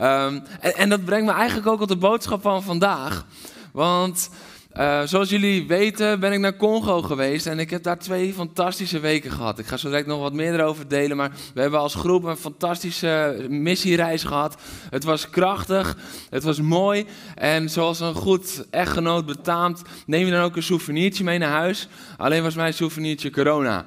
[0.00, 3.26] Um, en, en, dat brengt me eigenlijk ook op de boodschap van vandaag.
[3.72, 4.30] Want
[4.76, 9.00] uh, zoals jullie weten ben ik naar Congo geweest en ik heb daar twee fantastische
[9.00, 9.58] weken gehad.
[9.58, 12.36] Ik ga zo direct nog wat meer erover delen, maar we hebben als groep een
[12.36, 14.56] fantastische missiereis gehad.
[14.90, 15.96] Het was krachtig,
[16.30, 21.24] het was mooi en zoals een goed echtgenoot betaamt, neem je dan ook een souvenirtje
[21.24, 21.88] mee naar huis.
[22.16, 23.84] Alleen was mijn souvenirtje corona.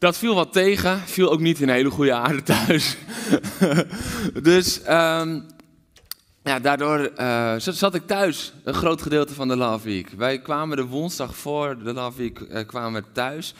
[0.00, 2.96] Dat viel wat tegen, viel ook niet in hele goede aarde thuis.
[4.42, 5.46] dus um,
[6.42, 10.08] ja, daardoor uh, zat ik thuis een groot gedeelte van de Love Week.
[10.16, 13.54] Wij kwamen de woensdag voor de Love Week uh, kwamen thuis.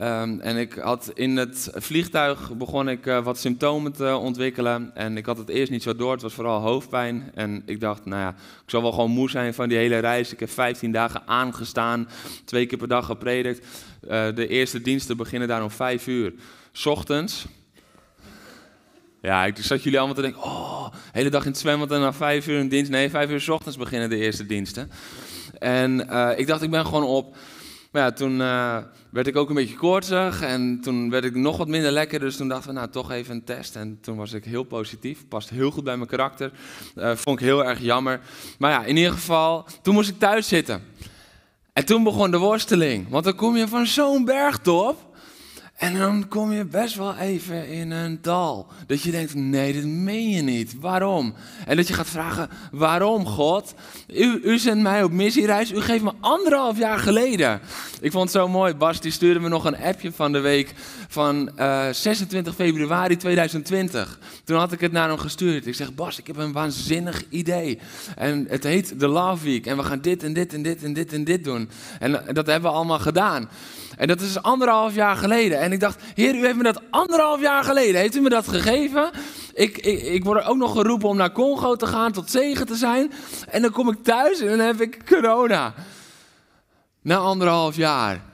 [0.00, 4.90] Um, en ik had in het vliegtuig begon ik uh, wat symptomen te ontwikkelen.
[4.94, 7.30] En ik had het eerst niet zo door, het was vooral hoofdpijn.
[7.34, 8.28] En ik dacht, nou ja,
[8.64, 10.32] ik zal wel gewoon moe zijn van die hele reis.
[10.32, 12.08] Ik heb 15 dagen aangestaan,
[12.44, 13.66] twee keer per dag gepredikt.
[14.02, 16.32] Uh, de eerste diensten beginnen daar om 5 uur.
[16.72, 17.46] S ochtends.
[19.22, 22.12] Ja, ik zat jullie allemaal te denken, oh, hele dag in het zwembad en na
[22.12, 22.90] 5 uur een dienst.
[22.90, 24.90] Nee, 5 uur s ochtends beginnen de eerste diensten.
[25.58, 27.36] En uh, ik dacht, ik ben gewoon op.
[27.94, 28.76] Maar ja, toen uh,
[29.10, 32.20] werd ik ook een beetje koortsig en toen werd ik nog wat minder lekker.
[32.20, 33.76] Dus toen dachten we, nou toch even een test.
[33.76, 36.52] En toen was ik heel positief, past heel goed bij mijn karakter.
[36.96, 38.20] Uh, vond ik heel erg jammer.
[38.58, 40.82] Maar ja, in ieder geval, toen moest ik thuis zitten.
[41.72, 43.08] En toen begon de worsteling.
[43.08, 45.13] Want dan kom je van zo'n bergtop.
[45.74, 48.66] En dan kom je best wel even in een dal.
[48.86, 50.80] Dat je denkt, nee, dit meen je niet.
[50.80, 51.34] Waarom?
[51.66, 53.74] En dat je gaat vragen, waarom God?
[54.08, 55.72] U, u zendt mij op missiereis.
[55.72, 57.60] U geeft me anderhalf jaar geleden.
[58.00, 58.74] Ik vond het zo mooi.
[58.74, 60.74] Bas die stuurde me nog een appje van de week
[61.14, 64.18] van uh, 26 februari 2020.
[64.44, 65.66] Toen had ik het naar hem gestuurd.
[65.66, 67.78] Ik zeg, Bas, ik heb een waanzinnig idee.
[68.16, 69.66] En het heet The Love Week.
[69.66, 71.70] En we gaan dit en dit en dit en dit en dit doen.
[71.98, 73.48] En dat hebben we allemaal gedaan.
[73.96, 75.60] En dat is anderhalf jaar geleden.
[75.60, 78.48] En ik dacht, Heer, u heeft me dat anderhalf jaar geleden, heeft u me dat
[78.48, 79.10] gegeven?
[79.54, 82.76] Ik, ik, ik word ook nog geroepen om naar Congo te gaan, tot zegen te
[82.76, 83.12] zijn.
[83.48, 85.74] En dan kom ik thuis en dan heb ik corona.
[87.02, 88.32] Na anderhalf jaar.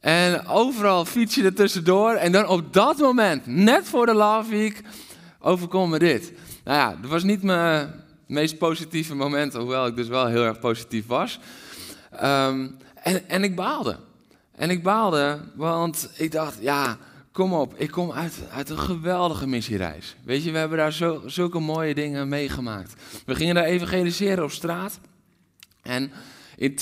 [0.00, 2.12] En overal fiets je er tussendoor.
[2.12, 4.82] En dan op dat moment, net voor de Love Week,
[5.98, 6.32] dit.
[6.64, 7.92] Nou ja, dat was niet mijn
[8.26, 11.38] meest positieve moment, hoewel ik dus wel heel erg positief was.
[12.22, 13.96] Um, en, en ik baalde.
[14.52, 16.98] En ik baalde, want ik dacht, ja,
[17.32, 20.16] kom op, ik kom uit, uit een geweldige missiereis.
[20.24, 22.94] Weet je, we hebben daar zo, zulke mooie dingen meegemaakt.
[23.26, 24.98] We gingen daar evangeliseren op straat.
[25.82, 26.12] En
[26.60, 26.78] in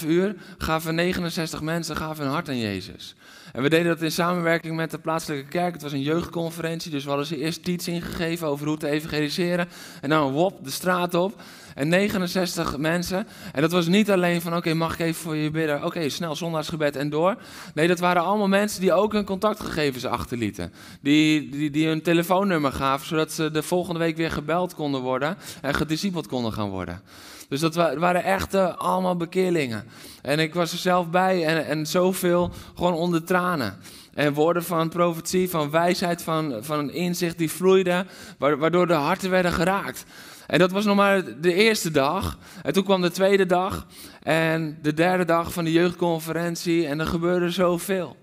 [0.00, 3.14] 2,5 uur gaven 69 mensen gaven hun hart aan Jezus.
[3.52, 5.72] En we deden dat in samenwerking met de plaatselijke kerk.
[5.72, 9.68] Het was een jeugdconferentie, dus we hadden ze eerst teaching gegeven over hoe te evangeliseren.
[10.00, 11.42] En dan wop, de straat op.
[11.74, 13.26] En 69 mensen.
[13.52, 15.84] En dat was niet alleen van, oké, mag ik even voor je bidden?
[15.84, 17.36] Oké, snel zondagsgebed en door.
[17.74, 20.72] Nee, dat waren allemaal mensen die ook hun contactgegevens achterlieten.
[21.00, 25.36] Die, die, die hun telefoonnummer gaven, zodat ze de volgende week weer gebeld konden worden
[25.60, 27.02] en gediscipeld konden gaan worden.
[27.52, 29.84] Dus dat waren echt allemaal bekeerlingen.
[30.22, 33.76] En ik was er zelf bij en, en zoveel gewoon onder tranen.
[34.14, 38.06] En woorden van profetie, van wijsheid, van, van een inzicht die vloeide,
[38.38, 40.04] waardoor de harten werden geraakt.
[40.46, 42.38] En dat was nog maar de eerste dag.
[42.62, 43.86] En toen kwam de tweede dag
[44.22, 48.16] en de derde dag van de jeugdconferentie en er gebeurde zoveel.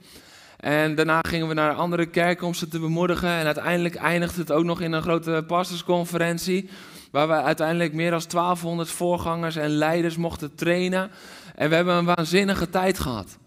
[0.58, 3.30] En daarna gingen we naar andere kerken om ze te bemoedigen.
[3.30, 6.70] En uiteindelijk eindigde het ook nog in een grote pastorsconferentie.
[7.12, 11.12] Waar we uiteindelijk meer dan 1200 voorgangers en leiders mochten trainen.
[11.56, 13.38] En we hebben een waanzinnige tijd gehad.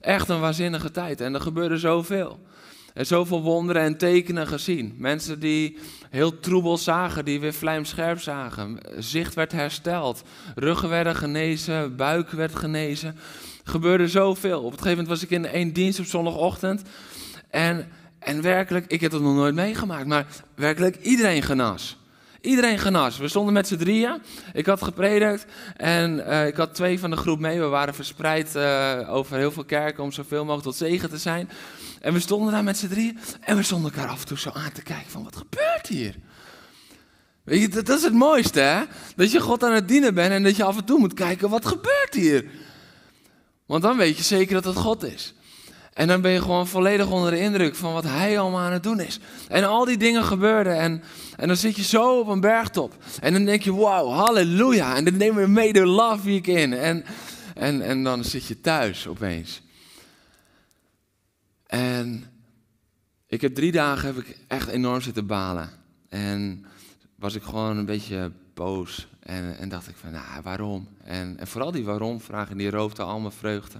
[0.00, 1.20] Echt een waanzinnige tijd.
[1.20, 2.38] En er gebeurde zoveel.
[2.94, 4.94] En zoveel wonderen en tekenen gezien.
[4.98, 5.78] Mensen die
[6.10, 8.78] heel troebel zagen, die weer vlijmscherp zagen.
[8.98, 10.22] Zicht werd hersteld.
[10.54, 13.16] Ruggen werden genezen, buik werd genezen.
[13.64, 14.58] Er gebeurde zoveel.
[14.58, 16.82] Op een gegeven moment was ik in één dienst op zondagochtend.
[17.50, 17.88] En,
[18.18, 21.96] en werkelijk, ik heb het nog nooit meegemaakt, maar werkelijk iedereen genas.
[22.48, 23.18] Iedereen genas.
[23.18, 24.22] We stonden met z'n drieën.
[24.52, 25.46] Ik had gepredikt
[25.76, 27.60] en uh, ik had twee van de groep mee.
[27.60, 31.50] We waren verspreid uh, over heel veel kerken om zoveel mogelijk tot zegen te zijn.
[32.00, 34.50] En we stonden daar met z'n drieën en we stonden elkaar af en toe zo
[34.50, 36.14] aan te kijken van wat gebeurt hier?
[37.44, 38.82] Weet je, dat is het mooiste hè?
[39.16, 41.50] Dat je God aan het dienen bent en dat je af en toe moet kijken
[41.50, 42.44] wat gebeurt hier?
[43.66, 45.34] Want dan weet je zeker dat het God is.
[45.98, 48.82] En dan ben je gewoon volledig onder de indruk van wat hij allemaal aan het
[48.82, 49.18] doen is.
[49.48, 50.78] En al die dingen gebeurden.
[50.78, 51.02] En,
[51.36, 52.96] en dan zit je zo op een bergtop.
[53.20, 54.96] En dan denk je, wauw, halleluja.
[54.96, 56.72] En dan nemen we mee de Love Week in.
[56.72, 57.04] En,
[57.54, 59.62] en, en dan zit je thuis opeens.
[61.66, 62.24] En
[63.26, 65.70] ik heb drie dagen heb ik echt enorm zitten balen.
[66.08, 66.66] En
[67.14, 69.08] was ik gewoon een beetje boos.
[69.20, 70.88] En, en dacht ik van, nou, waarom?
[71.04, 73.78] En, vooral die waarom-vragen, die roofde al mijn vreugde.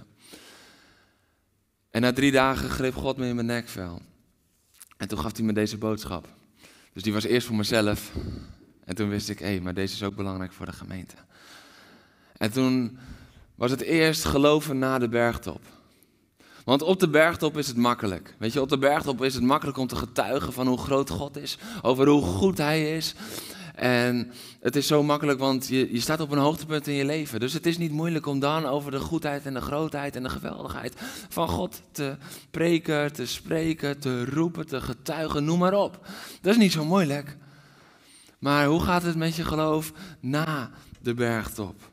[1.91, 4.01] En na drie dagen greep God me in mijn nekvel.
[4.97, 6.27] En toen gaf hij me deze boodschap.
[6.93, 8.11] Dus die was eerst voor mezelf.
[8.85, 11.15] En toen wist ik, hé, hey, maar deze is ook belangrijk voor de gemeente.
[12.37, 12.97] En toen
[13.55, 15.61] was het eerst geloven na de bergtop.
[16.65, 18.35] Want op de bergtop is het makkelijk.
[18.37, 21.37] Weet je, op de bergtop is het makkelijk om te getuigen van hoe groot God
[21.37, 23.15] is, over hoe goed Hij is.
[23.79, 27.39] En het is zo makkelijk, want je, je staat op een hoogtepunt in je leven.
[27.39, 30.29] Dus het is niet moeilijk om dan over de goedheid en de grootheid en de
[30.29, 30.93] geweldigheid
[31.29, 32.17] van God te
[32.51, 36.07] preken, te spreken, te roepen, te getuigen, noem maar op.
[36.41, 37.37] Dat is niet zo moeilijk.
[38.39, 40.71] Maar hoe gaat het met je geloof na
[41.01, 41.91] de bergtop?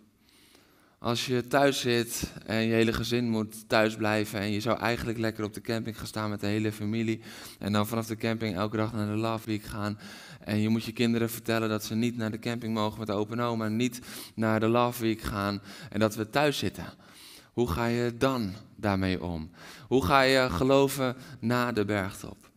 [0.98, 5.18] Als je thuis zit en je hele gezin moet thuis blijven en je zou eigenlijk
[5.18, 7.20] lekker op de camping gaan staan met de hele familie
[7.58, 9.98] en dan vanaf de camping elke dag naar de Love Week gaan
[10.46, 13.12] en je moet je kinderen vertellen dat ze niet naar de camping mogen met de
[13.12, 14.00] open oma, niet
[14.34, 16.84] naar de Love Week gaan en dat we thuis zitten.
[17.52, 19.50] Hoe ga je dan daarmee om?
[19.88, 22.50] Hoe ga je geloven na de bergtop?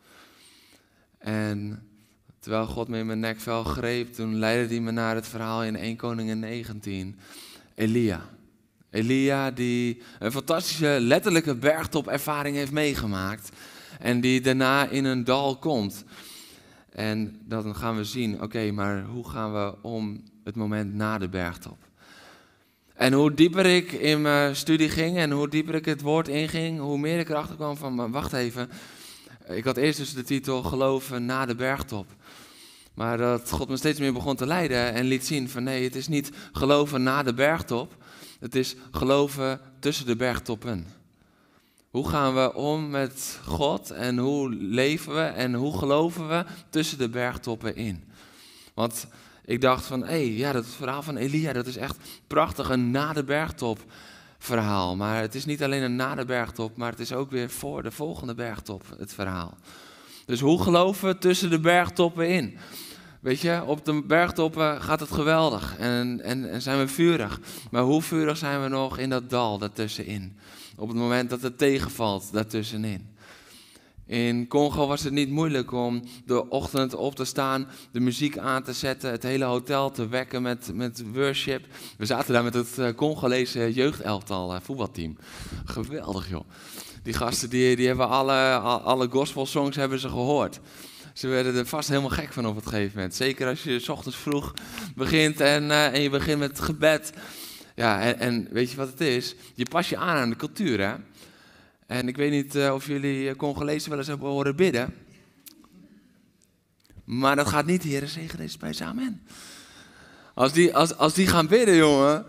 [1.17, 1.83] En
[2.39, 5.75] terwijl God me in mijn nekvel greep, toen leidde hij me naar het verhaal in
[5.75, 7.19] 1 Koningin 19.
[7.75, 8.29] Elia.
[8.89, 13.49] Elia die een fantastische letterlijke bergtopervaring heeft meegemaakt.
[13.99, 16.03] En die daarna in een dal komt.
[16.99, 21.29] En dan gaan we zien, oké, maar hoe gaan we om het moment na de
[21.29, 21.77] bergtop?
[22.93, 26.79] En hoe dieper ik in mijn studie ging en hoe dieper ik het woord inging,
[26.79, 28.69] hoe meer ik erachter kwam van, wacht even.
[29.47, 32.07] Ik had eerst dus de titel Geloven na de bergtop.
[32.93, 35.95] Maar dat God me steeds meer begon te leiden en liet zien van nee, het
[35.95, 37.95] is niet geloven na de bergtop.
[38.39, 40.85] Het is geloven tussen de bergtoppen.
[41.89, 46.97] Hoe gaan we om met God en hoe leven we en hoe geloven we tussen
[46.97, 48.03] de bergtoppen in?
[48.73, 49.07] Want
[49.45, 51.97] ik dacht van, hé, ja, dat verhaal van Elia, dat is echt
[52.27, 53.79] prachtig, een na de bergtop
[54.37, 54.95] verhaal.
[54.95, 57.83] Maar het is niet alleen een na de bergtop, maar het is ook weer voor
[57.83, 59.57] de volgende bergtop het verhaal.
[60.25, 62.57] Dus hoe geloven we tussen de bergtoppen in?
[63.19, 67.39] Weet je, op de bergtoppen gaat het geweldig en, en, en, zijn we vurig.
[67.71, 70.37] Maar hoe vurig zijn we nog in dat dal daartussenin?
[70.79, 73.07] Op het moment dat het tegenvalt daartussenin.
[74.05, 78.63] In Congo was het niet moeilijk om de ochtend op te staan, de muziek aan
[78.63, 81.65] te zetten, het hele hotel te wekken met, met worship.
[81.97, 85.17] We zaten daar met het eh, Congolese jeugdelftal uh, voetbalteam.
[85.65, 86.49] Geweldig joh.
[87.03, 90.59] Die gasten die, die hebben alle, alle gospelsongs hebben ze gehoord.
[91.13, 93.15] Ze werden er vast helemaal gek van op het gegeven moment.
[93.15, 94.53] Zeker als je s ochtends vroeg
[94.95, 97.13] begint en, uh, en je begint met gebed.
[97.79, 99.35] Ja, en, en, weet je wat het is?
[99.53, 100.95] Je pas je aan aan de cultuur, hè?
[101.87, 104.93] En ik weet niet uh, of jullie Congolezen wel eens hebben horen bidden.
[107.03, 109.21] Maar dat gaat niet, Heer, zegen deze bij amen.
[110.33, 112.25] Als die, als, als die gaan bidden, jongen.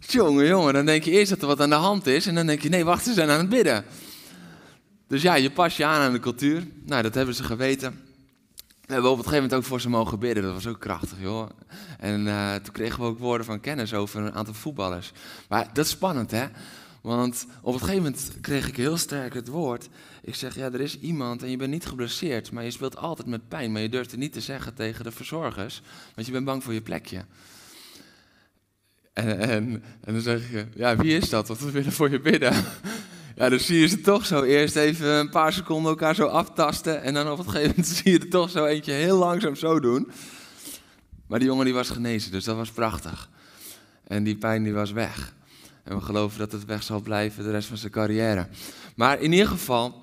[0.00, 2.26] Jongen, jongen, dan denk je eerst dat er wat aan de hand is.
[2.26, 3.84] En dan denk je, nee, wacht, ze zijn aan het bidden.
[5.08, 6.66] Dus ja, je pas je aan aan de cultuur.
[6.86, 8.00] Nou, dat hebben ze geweten.
[8.90, 10.42] We hebben op het gegeven moment ook voor ze mogen bidden.
[10.42, 11.50] Dat was ook krachtig, joh.
[11.98, 15.12] En uh, toen kregen we ook woorden van kennis over een aantal voetballers.
[15.48, 16.46] Maar dat is spannend, hè?
[17.00, 19.88] Want op het gegeven moment kreeg ik heel sterk het woord.
[20.22, 23.28] Ik zeg, ja, er is iemand en je bent niet geblesseerd, maar je speelt altijd
[23.28, 23.72] met pijn.
[23.72, 25.82] Maar je durft het niet te zeggen tegen de verzorgers,
[26.14, 27.24] want je bent bang voor je plekje.
[29.12, 31.48] En, en, dan zeg je, ja, wie is dat?
[31.48, 32.64] Want we willen voor je bidden.
[33.40, 37.02] Ja, dan zie je ze toch zo eerst even een paar seconden elkaar zo aftasten.
[37.02, 39.80] En dan op het gegeven moment zie je er toch zo eentje heel langzaam zo
[39.80, 40.10] doen.
[41.26, 43.30] Maar die jongen die was genezen, dus dat was prachtig.
[44.06, 45.34] En die pijn die was weg.
[45.84, 48.48] En we geloven dat het weg zal blijven de rest van zijn carrière.
[48.96, 50.02] Maar in ieder geval,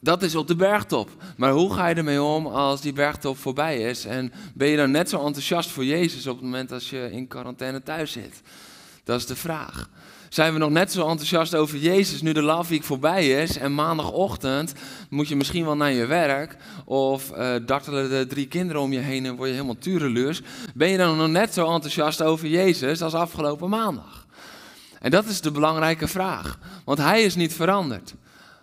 [0.00, 1.10] dat is op de bergtop.
[1.36, 4.04] Maar hoe ga je ermee om als die bergtop voorbij is?
[4.04, 7.28] En ben je dan net zo enthousiast voor Jezus op het moment als je in
[7.28, 8.42] quarantaine thuis zit?
[9.04, 9.90] Dat is de vraag.
[10.32, 13.74] Zijn we nog net zo enthousiast over Jezus nu de Love Week voorbij is en
[13.74, 14.72] maandagochtend
[15.10, 18.98] moet je misschien wel naar je werk of uh, dartelen de drie kinderen om je
[18.98, 20.40] heen en word je helemaal tureluurs.
[20.74, 24.26] Ben je dan nog net zo enthousiast over Jezus als afgelopen maandag?
[25.00, 28.14] En dat is de belangrijke vraag, want Hij is niet veranderd.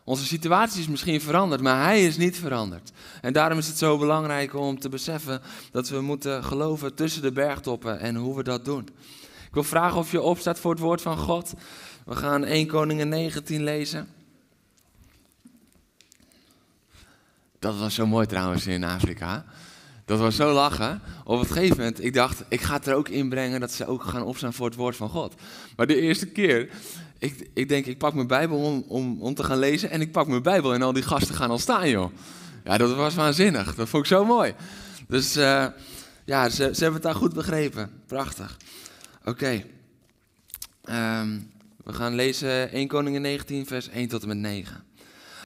[0.04, 2.92] Onze situatie is misschien veranderd, maar Hij is niet veranderd.
[3.22, 7.32] En daarom is het zo belangrijk om te beseffen dat we moeten geloven tussen de
[7.32, 8.90] bergtoppen en hoe we dat doen.
[9.50, 11.54] Ik wil vragen of je opstaat voor het woord van God.
[12.06, 14.08] We gaan 1 Koningen 19 lezen.
[17.60, 19.46] Dat was zo mooi trouwens in Afrika.
[20.06, 21.02] Dat was zo lachen.
[21.24, 24.04] Op een gegeven moment, ik dacht, ik ga het er ook inbrengen dat ze ook
[24.04, 25.34] gaan opstaan voor het woord van God.
[25.76, 26.70] Maar de eerste keer,
[27.18, 30.12] ik, ik denk, ik pak mijn Bijbel om, om, om te gaan lezen en ik
[30.12, 32.12] pak mijn Bijbel en al die gasten gaan al staan, joh.
[32.64, 33.76] Ja, dat was waanzinnig.
[33.76, 34.54] Dat vond ik zo mooi.
[35.08, 35.66] Dus uh,
[36.26, 37.92] ja, ze, ze hebben het daar goed begrepen.
[38.08, 38.58] Prachtig.
[39.26, 39.64] Oké.
[40.90, 41.52] Um,
[41.84, 44.84] we gaan lezen 1 Koningen 19, vers 1 tot en met 9.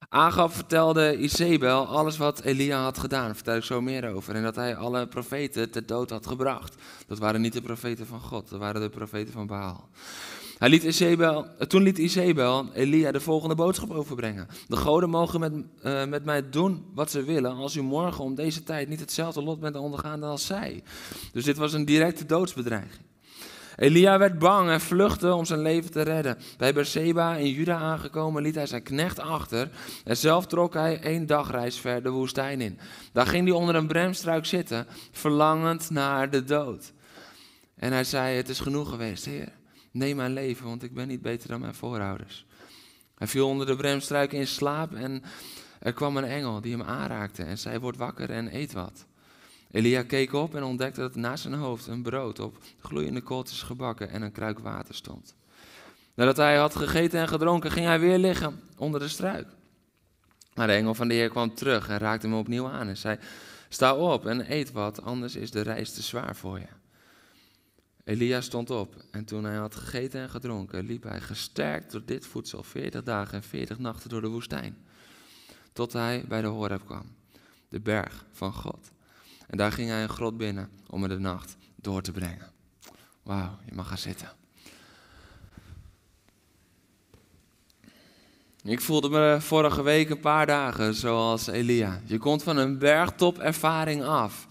[0.09, 3.25] Agab vertelde Isabel alles wat Elia had gedaan.
[3.25, 4.35] Daar vertel ik zo meer over.
[4.35, 6.75] En dat hij alle profeten ter dood had gebracht.
[7.07, 9.89] Dat waren niet de profeten van God, dat waren de profeten van Baal.
[10.57, 14.47] Hij liet Isabel, toen liet Isabel Elia de volgende boodschap overbrengen.
[14.67, 18.35] De goden mogen met, uh, met mij doen wat ze willen als u morgen om
[18.35, 20.83] deze tijd niet hetzelfde lot bent ondergaan als zij.
[21.31, 23.01] Dus dit was een directe doodsbedreiging.
[23.75, 26.37] Elia werd bang en vluchtte om zijn leven te redden.
[26.57, 29.69] Bij Beersheba in Juda aangekomen liet hij zijn knecht achter
[30.03, 32.79] en zelf trok hij één dagreis ver de woestijn in.
[33.11, 36.93] Daar ging hij onder een bremstruik zitten, verlangend naar de dood.
[37.75, 39.51] En hij zei, het is genoeg geweest, Heer.
[39.91, 42.45] Neem mijn leven, want ik ben niet beter dan mijn voorouders.
[43.15, 45.23] Hij viel onder de bremstruik in slaap en
[45.79, 49.05] er kwam een engel die hem aanraakte en zei, word wakker en eet wat.
[49.73, 54.09] Elia keek op en ontdekte dat naast zijn hoofd een brood op gloeiende kooltjes gebakken
[54.09, 55.35] en een kruik water stond.
[56.13, 59.47] Nadat hij had gegeten en gedronken, ging hij weer liggen onder de struik.
[60.53, 63.17] Maar de engel van de Heer kwam terug en raakte hem opnieuw aan en zei:
[63.69, 66.67] Sta op en eet wat, anders is de reis te zwaar voor je.
[68.03, 72.25] Elia stond op en toen hij had gegeten en gedronken, liep hij gesterkt door dit
[72.25, 74.77] voedsel 40 dagen en 40 nachten door de woestijn.
[75.71, 77.15] Tot hij bij de Horeb kwam,
[77.69, 78.91] de berg van God.
[79.47, 82.51] En daar ging hij een grot binnen om er de nacht door te brengen.
[83.23, 84.31] Wauw, je mag gaan zitten.
[88.63, 92.01] Ik voelde me vorige week een paar dagen zoals Elia.
[92.05, 94.47] Je komt van een bergtop ervaring af.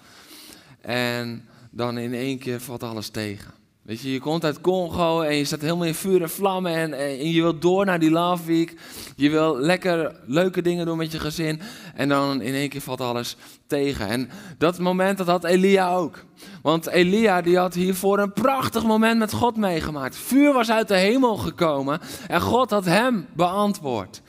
[0.81, 3.62] En dan in één keer valt alles tegen.
[3.83, 6.93] Weet je, je komt uit Congo en je staat helemaal in vuur en vlammen en,
[6.95, 8.77] en, je wilt door naar die Love Week.
[9.17, 11.61] Je wil lekker leuke dingen doen met je gezin
[11.95, 13.37] en dan in één keer valt alles
[13.67, 14.09] tegen.
[14.09, 16.25] En dat moment, dat had Elia ook.
[16.63, 20.17] Want Elia die had hiervoor een prachtig moment met God meegemaakt.
[20.17, 24.23] Vuur was uit de hemel gekomen en God had hem beantwoord.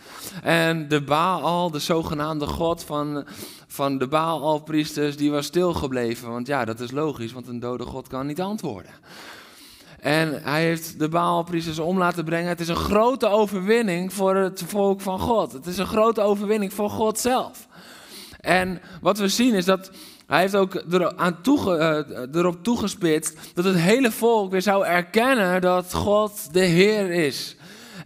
[0.44, 3.26] En de Baal, de zogenaamde God van,
[3.68, 6.30] van de Baal-priesters, die was stilgebleven.
[6.30, 8.92] Want ja, dat is logisch, want een dode God kan niet antwoorden.
[10.04, 12.48] En hij heeft de Baalpriesters om laten brengen.
[12.48, 15.52] Het is een grote overwinning voor het volk van God.
[15.52, 17.68] Het is een grote overwinning voor God zelf.
[18.40, 19.92] En wat we zien is dat
[20.28, 22.00] hij heeft ook uh,
[22.34, 27.56] erop toegespitst dat het hele volk weer zou erkennen dat God de Heer is.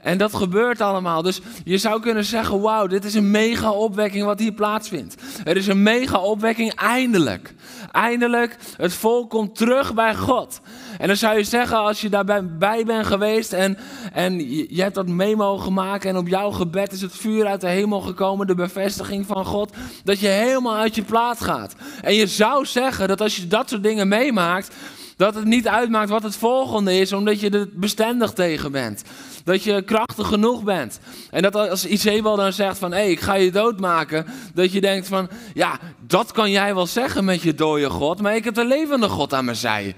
[0.07, 1.21] En dat gebeurt allemaal.
[1.21, 5.15] Dus je zou kunnen zeggen: wauw, dit is een mega opwekking wat hier plaatsvindt.
[5.43, 7.53] Er is een mega opwekking eindelijk.
[7.91, 10.61] Eindelijk, het volk komt terug bij God.
[10.97, 13.77] En dan zou je zeggen, als je daarbij bent geweest en,
[14.13, 17.61] en je hebt dat mee mogen maken en op jouw gebed is het vuur uit
[17.61, 19.73] de hemel gekomen, de bevestiging van God,
[20.03, 21.75] dat je helemaal uit je plaat gaat.
[22.01, 24.75] En je zou zeggen dat als je dat soort dingen meemaakt,
[25.17, 29.03] dat het niet uitmaakt wat het volgende is, omdat je er bestendig tegen bent.
[29.43, 30.99] Dat je krachtig genoeg bent.
[31.31, 34.25] En dat als Isabel dan zegt van, hé, hey, ik ga je doodmaken.
[34.53, 38.35] Dat je denkt van, ja, dat kan jij wel zeggen met je dode God, maar
[38.35, 39.95] ik heb de levende God aan mijn zij.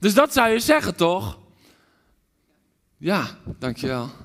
[0.00, 1.38] Dus dat zou je zeggen, toch?
[2.96, 3.26] Ja,
[3.58, 4.10] dankjewel.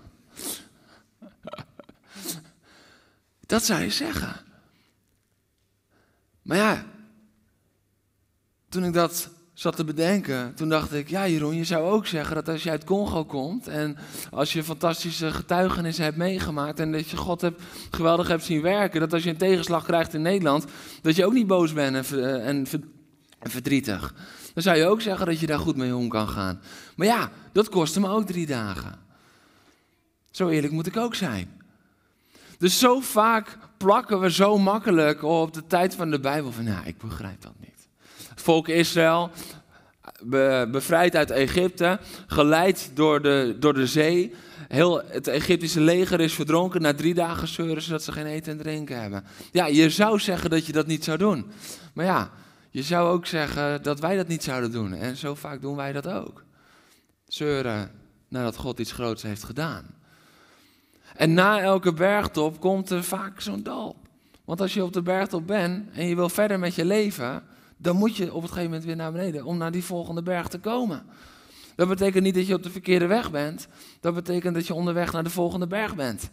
[3.45, 4.35] Dat zou je zeggen.
[6.41, 6.85] Maar ja,
[8.69, 9.29] toen ik dat
[9.59, 12.69] zat te bedenken, toen dacht ik, ja Jeroen, je zou ook zeggen dat als je
[12.69, 13.97] uit Congo komt en
[14.31, 17.61] als je fantastische getuigenissen hebt meegemaakt en dat je God hebt,
[17.91, 20.65] geweldig hebt zien werken, dat als je een tegenslag krijgt in Nederland,
[21.01, 22.67] dat je ook niet boos bent en, en
[23.41, 24.13] verdrietig.
[24.53, 26.61] Dan zou je ook zeggen dat je daar goed mee om kan gaan.
[26.95, 28.99] Maar ja, dat kostte me ook drie dagen.
[30.31, 31.61] Zo eerlijk moet ik ook zijn.
[32.57, 36.83] Dus zo vaak plakken we zo makkelijk op de tijd van de Bijbel van, ja,
[36.83, 37.68] ik begrijp dat niet.
[38.39, 39.31] Het volk Israël,
[40.71, 44.33] bevrijd uit Egypte, geleid door de, door de zee.
[44.67, 48.57] Heel het Egyptische leger is verdronken na drie dagen zeuren zodat ze geen eten en
[48.57, 49.23] drinken hebben.
[49.51, 51.51] Ja, je zou zeggen dat je dat niet zou doen.
[51.93, 52.31] Maar ja,
[52.69, 54.93] je zou ook zeggen dat wij dat niet zouden doen.
[54.93, 56.43] En zo vaak doen wij dat ook.
[57.27, 57.91] Zeuren
[58.27, 59.85] nadat God iets groots heeft gedaan.
[61.15, 63.95] En na elke bergtop komt er vaak zo'n dal.
[64.45, 67.43] Want als je op de bergtop bent en je wil verder met je leven,
[67.81, 70.47] dan moet je op het gegeven moment weer naar beneden om naar die volgende berg
[70.47, 71.05] te komen.
[71.75, 73.67] Dat betekent niet dat je op de verkeerde weg bent.
[73.99, 76.29] Dat betekent dat je onderweg naar de volgende berg bent.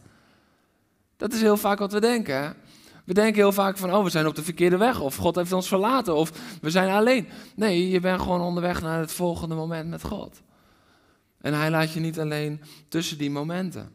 [1.17, 2.57] Dat is heel vaak wat we denken.
[3.05, 5.53] We denken heel vaak van, oh, we zijn op de verkeerde weg, of God heeft
[5.53, 7.29] ons verlaten, of we zijn alleen.
[7.57, 10.41] Nee, je bent gewoon onderweg naar het volgende moment met God.
[11.41, 13.91] En hij laat je niet alleen tussen die momenten.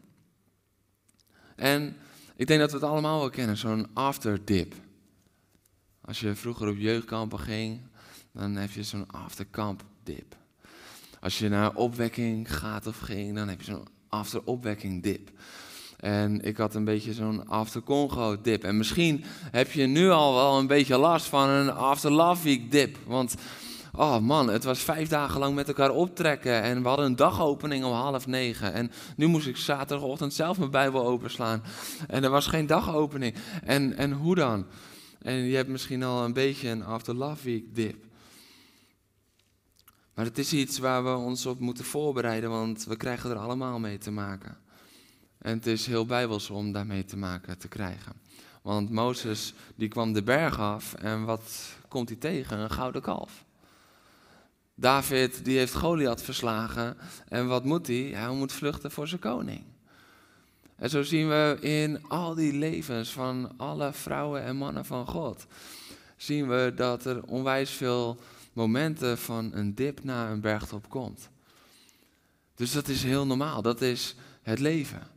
[1.56, 1.96] En
[2.36, 4.74] ik denk dat we het allemaal wel kennen, zo'n afterdip.
[6.06, 7.82] Als je vroeger op jeugdkampen ging,
[8.32, 10.36] dan heb je zo'n afterkamp dip.
[11.20, 15.32] Als je naar opwekking gaat of ging, dan heb je zo'n afteropwekking dip.
[16.02, 18.64] En ik had een beetje zo'n after Congo dip.
[18.64, 22.72] En misschien heb je nu al wel een beetje last van een after Love Week
[22.72, 22.98] dip.
[23.06, 23.36] Want,
[23.92, 26.62] oh man, het was vijf dagen lang met elkaar optrekken.
[26.62, 28.74] En we hadden een dagopening om half negen.
[28.74, 31.64] En nu moest ik zaterdagochtend zelf mijn Bijbel openslaan.
[32.08, 33.36] En er was geen dagopening.
[33.64, 34.66] En, en hoe dan?
[35.22, 38.06] En je hebt misschien al een beetje een after Love Week dip.
[40.14, 43.80] Maar het is iets waar we ons op moeten voorbereiden, want we krijgen er allemaal
[43.80, 44.58] mee te maken.
[45.38, 48.14] En het is heel bijbels om daarmee te maken te krijgen.
[48.62, 52.60] Want Mozes die kwam de berg af en wat komt hij tegen?
[52.60, 53.46] Een gouden kalf.
[54.76, 56.98] David die heeft Goliath verslagen
[57.28, 58.12] en wat moet hij?
[58.14, 59.64] Hij moet vluchten voor zijn koning.
[60.82, 65.46] En zo zien we in al die levens van alle vrouwen en mannen van God,
[66.18, 68.18] zien we dat er onwijs veel
[68.54, 71.30] momenten van een dip naar een bergtop komt.
[72.56, 75.08] Dus dat is heel normaal, dat is het leven.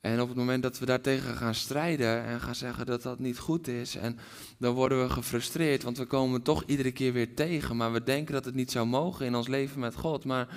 [0.00, 3.38] En op het moment dat we daartegen gaan strijden en gaan zeggen dat dat niet
[3.38, 4.18] goed is, en
[4.58, 8.34] dan worden we gefrustreerd, want we komen toch iedere keer weer tegen, maar we denken
[8.34, 10.24] dat het niet zou mogen in ons leven met God.
[10.24, 10.48] Maar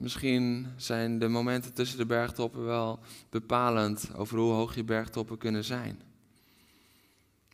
[0.00, 2.98] misschien zijn de momenten tussen de bergtoppen wel
[3.30, 6.00] bepalend over hoe hoog je bergtoppen kunnen zijn.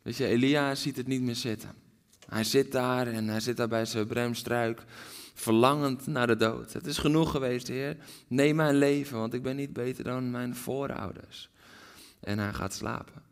[0.03, 1.71] Weet je, Elia ziet het niet meer zitten.
[2.27, 4.83] Hij zit daar en hij zit daar bij zijn bremstruik,
[5.33, 6.73] verlangend naar de dood.
[6.73, 7.97] Het is genoeg geweest, Heer.
[8.27, 11.49] Neem mijn leven, want ik ben niet beter dan mijn voorouders.
[12.19, 13.23] En hij gaat slapen.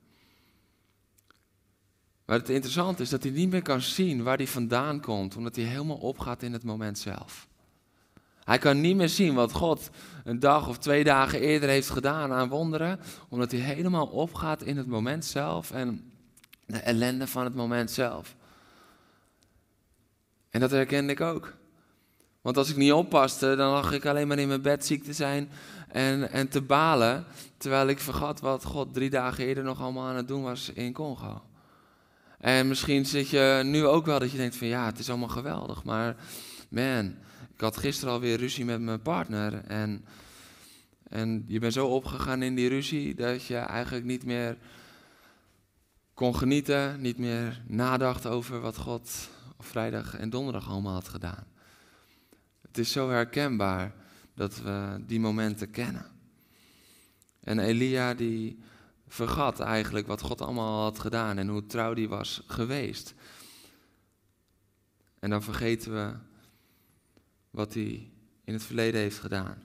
[2.26, 5.56] Maar het interessante is dat hij niet meer kan zien waar hij vandaan komt, omdat
[5.56, 7.48] hij helemaal opgaat in het moment zelf.
[8.46, 9.90] Hij kan niet meer zien wat God
[10.24, 14.78] een dag of twee dagen eerder heeft gedaan aan wonderen, omdat hij helemaal opgaat in
[14.78, 16.12] het moment zelf en
[16.66, 18.36] de ellende van het moment zelf.
[20.50, 21.54] En dat herkende ik ook.
[22.42, 25.14] Want als ik niet oppaste, dan lag ik alleen maar in mijn bed ziek te
[25.14, 25.50] zijn
[25.88, 27.26] en, en te balen.
[27.58, 30.94] Terwijl ik vergat wat God drie dagen eerder nog allemaal aan het doen was in
[30.94, 31.42] Congo.
[32.40, 35.28] En misschien zit je nu ook wel dat je denkt van ja, het is allemaal
[35.28, 35.84] geweldig.
[35.84, 36.16] Maar
[36.70, 37.16] man,
[37.56, 39.64] ik had gisteren alweer ruzie met mijn partner.
[39.64, 40.06] En,
[41.04, 44.58] en je bent zo opgegaan in die ruzie dat je eigenlijk niet meer
[46.14, 47.02] kon genieten.
[47.02, 51.48] Niet meer nadacht over wat God vrijdag en donderdag allemaal had gedaan.
[52.62, 53.94] Het is zo herkenbaar
[54.34, 56.06] dat we die momenten kennen.
[57.40, 58.60] En Elia die
[59.08, 63.14] vergat eigenlijk wat God allemaal had gedaan en hoe trouw die was geweest.
[65.20, 66.34] En dan vergeten we
[67.56, 68.12] wat hij
[68.44, 69.64] in het verleden heeft gedaan.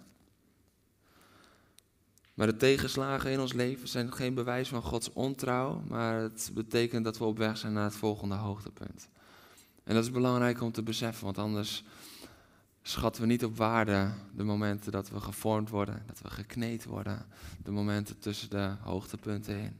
[2.35, 7.05] Maar de tegenslagen in ons leven zijn geen bewijs van Gods ontrouw, maar het betekent
[7.05, 9.09] dat we op weg zijn naar het volgende hoogtepunt.
[9.85, 11.85] En dat is belangrijk om te beseffen, want anders
[12.83, 17.27] schatten we niet op waarde de momenten dat we gevormd worden, dat we gekneed worden,
[17.63, 19.77] de momenten tussen de hoogtepunten in.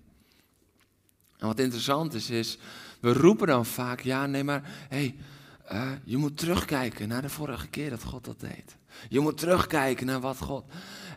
[1.37, 2.59] En wat interessant is, is,
[3.01, 5.17] we roepen dan vaak, ja nee maar, hey,
[6.05, 8.77] je moet terugkijken naar de vorige keer dat God dat deed.
[9.09, 10.65] Je moet terugkijken naar wat God.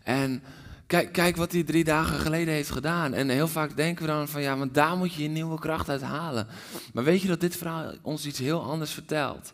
[0.04, 0.44] En
[0.88, 3.13] Kijk, kijk wat hij drie dagen geleden heeft gedaan.
[3.13, 5.89] En heel vaak denken we dan van ja, maar daar moet je je nieuwe kracht
[5.89, 6.48] uit halen.
[6.94, 9.54] Maar weet je dat dit verhaal ons iets heel anders vertelt?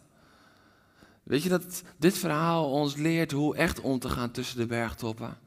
[1.24, 5.38] Weet je dat dit verhaal ons leert hoe echt om te gaan tussen de bergtoppen?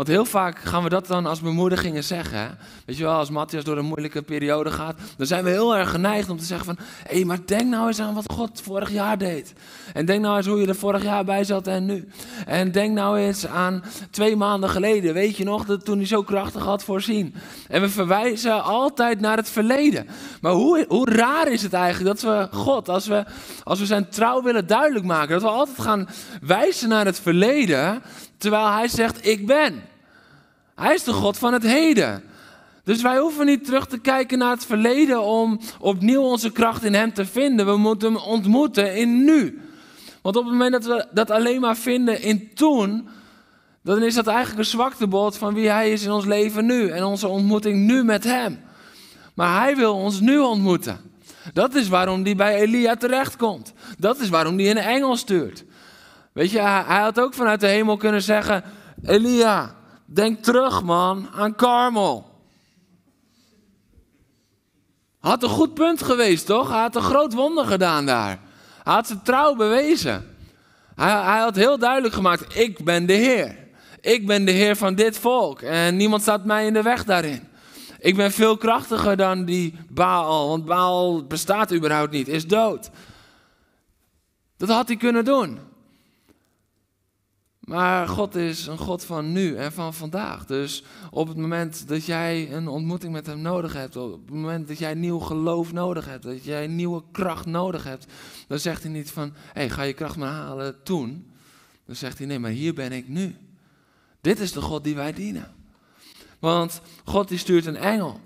[0.00, 2.58] Want heel vaak gaan we dat dan als bemoedigingen zeggen.
[2.86, 5.90] Weet je wel, als Matthias door een moeilijke periode gaat, dan zijn we heel erg
[5.90, 8.90] geneigd om te zeggen van, hé, hey, maar denk nou eens aan wat God vorig
[8.90, 9.52] jaar deed.
[9.92, 12.08] En denk nou eens hoe je er vorig jaar bij zat en nu.
[12.46, 16.22] En denk nou eens aan twee maanden geleden, weet je nog, dat toen hij zo
[16.22, 17.34] krachtig had voorzien.
[17.68, 20.06] En we verwijzen altijd naar het verleden.
[20.40, 23.24] Maar hoe, hoe raar is het eigenlijk dat we God, als we,
[23.62, 26.08] als we zijn trouw willen duidelijk maken, dat we altijd gaan
[26.42, 28.02] wijzen naar het verleden,
[28.38, 29.88] terwijl hij zegt, ik ben.
[30.80, 32.22] Hij is de God van het heden.
[32.84, 36.94] Dus wij hoeven niet terug te kijken naar het verleden om opnieuw onze kracht in
[36.94, 37.66] Hem te vinden.
[37.66, 39.60] We moeten Hem ontmoeten in nu.
[40.22, 43.08] Want op het moment dat we dat alleen maar vinden in toen,
[43.82, 47.04] dan is dat eigenlijk een zwaktebod van wie Hij is in ons leven nu en
[47.04, 48.60] onze ontmoeting nu met Hem.
[49.34, 51.00] Maar Hij wil ons nu ontmoeten.
[51.52, 53.72] Dat is waarom hij bij Elia terechtkomt.
[53.98, 55.64] Dat is waarom hij een engel stuurt.
[56.32, 58.64] Weet je, hij had ook vanuit de hemel kunnen zeggen:
[59.04, 59.74] Elia,
[60.14, 62.28] denk terug man aan Karmel.
[65.18, 66.68] Had een goed punt geweest, toch?
[66.70, 68.38] Hij had een groot wonder gedaan daar.
[68.82, 70.36] Hij had zijn trouw bewezen.
[70.94, 73.56] Hij, hij had heel duidelijk gemaakt: ik ben de Heer.
[74.00, 75.62] Ik ben de Heer van dit volk.
[75.62, 77.48] En niemand staat mij in de weg daarin.
[77.98, 82.90] Ik ben veel krachtiger dan die Baal, want Baal bestaat überhaupt niet, is dood.
[84.56, 85.69] Dat had hij kunnen doen.
[87.70, 90.46] Maar God is een God van nu en van vandaag.
[90.46, 94.68] Dus op het moment dat jij een ontmoeting met Hem nodig hebt, op het moment
[94.68, 98.06] dat jij nieuw geloof nodig hebt, dat jij nieuwe kracht nodig hebt,
[98.48, 101.32] dan zegt hij niet van, hé, hey, ga je kracht maar halen toen.
[101.86, 103.36] Dan zegt hij, nee, maar hier ben ik nu.
[104.20, 105.54] Dit is de God die wij dienen.
[106.38, 108.20] Want God die stuurt een engel.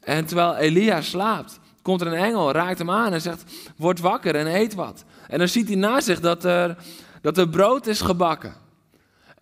[0.00, 3.44] En terwijl Elia slaapt, komt er een engel, raakt hem aan en zegt,
[3.76, 5.04] word wakker en eet wat.
[5.28, 6.76] En dan ziet hij naast zich dat er,
[7.20, 8.62] dat er brood is gebakken.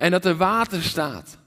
[0.02, 1.38] En dat er water staat.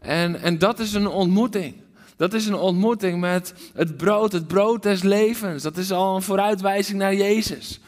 [0.00, 1.74] En, en dat is een ontmoeting.
[2.16, 5.62] Dat is een ontmoeting met het brood, het brood des levens.
[5.62, 7.80] Dat is al een vooruitwijzing naar Jezus.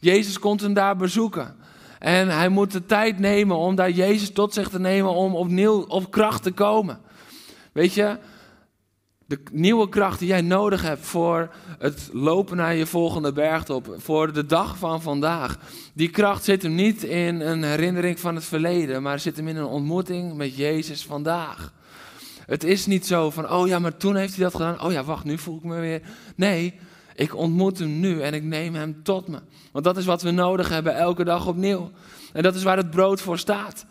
[0.00, 1.56] Jezus komt hem daar bezoeken.
[1.98, 5.84] En hij moet de tijd nemen om daar Jezus tot zich te nemen om opnieuw
[5.88, 7.00] op kracht te komen.
[7.72, 8.18] Weet je,
[9.28, 14.32] de nieuwe kracht die jij nodig hebt voor het lopen naar je volgende bergtop, voor
[14.32, 15.58] de dag van vandaag.
[15.94, 19.56] Die kracht zit hem niet in een herinnering van het verleden, maar zit hem in
[19.56, 21.72] een ontmoeting met Jezus vandaag.
[22.46, 24.82] Het is niet zo van, oh ja, maar toen heeft hij dat gedaan.
[24.82, 26.02] Oh ja, wacht, nu voel ik me weer.
[26.36, 26.74] Nee,
[27.14, 29.38] ik ontmoet hem nu en ik neem hem tot me.
[29.72, 31.90] Want dat is wat we nodig hebben elke dag opnieuw.
[32.32, 33.86] En dat is waar het brood voor staat.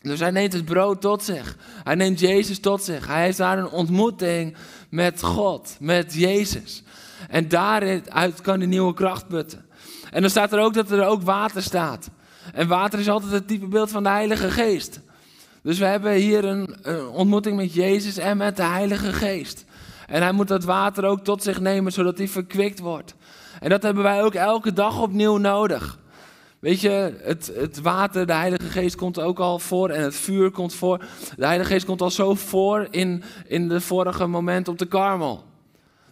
[0.00, 1.56] Dus hij neemt het brood tot zich.
[1.84, 3.06] Hij neemt Jezus tot zich.
[3.06, 4.56] Hij heeft daar een ontmoeting
[4.90, 6.82] met God, met Jezus.
[7.28, 9.66] En daaruit kan hij nieuwe kracht putten.
[10.10, 12.10] En dan staat er ook dat er ook water staat.
[12.52, 15.00] En water is altijd het type beeld van de Heilige Geest.
[15.62, 19.64] Dus we hebben hier een, een ontmoeting met Jezus en met de Heilige Geest.
[20.06, 23.14] En hij moet dat water ook tot zich nemen, zodat hij verkwikt wordt.
[23.60, 25.98] En dat hebben wij ook elke dag opnieuw nodig.
[26.60, 30.50] Weet je, het, het water, de Heilige Geest komt ook al voor en het vuur
[30.50, 31.04] komt voor.
[31.36, 35.44] De Heilige Geest komt al zo voor in, in de vorige moment op de karmel.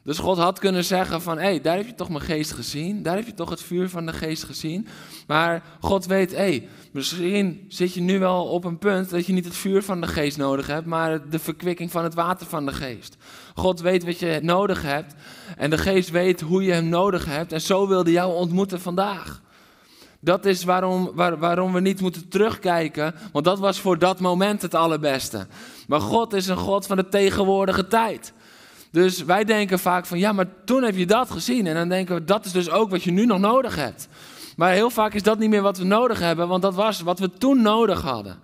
[0.07, 3.03] Dus God had kunnen zeggen van, hé, hey, daar heb je toch mijn geest gezien.
[3.03, 4.87] Daar heb je toch het vuur van de geest gezien.
[5.27, 9.33] Maar God weet, hé, hey, misschien zit je nu wel op een punt dat je
[9.33, 12.67] niet het vuur van de geest nodig hebt, maar de verkwikking van het water van
[12.67, 13.17] de geest.
[13.55, 15.15] God weet wat je nodig hebt
[15.57, 19.45] en de geest weet hoe je hem nodig hebt en zo wilde jou ontmoeten vandaag.
[20.21, 24.63] Dat is waarom, waar, waarom we niet moeten terugkijken, want dat was voor dat moment
[24.63, 25.47] het allerbeste.
[25.89, 28.33] Maar God is een God van de tegenwoordige tijd.
[28.91, 31.67] Dus wij denken vaak van ja, maar toen heb je dat gezien.
[31.67, 34.09] En dan denken we dat is dus ook wat je nu nog nodig hebt.
[34.57, 37.19] Maar heel vaak is dat niet meer wat we nodig hebben, want dat was wat
[37.19, 38.39] we toen nodig hadden.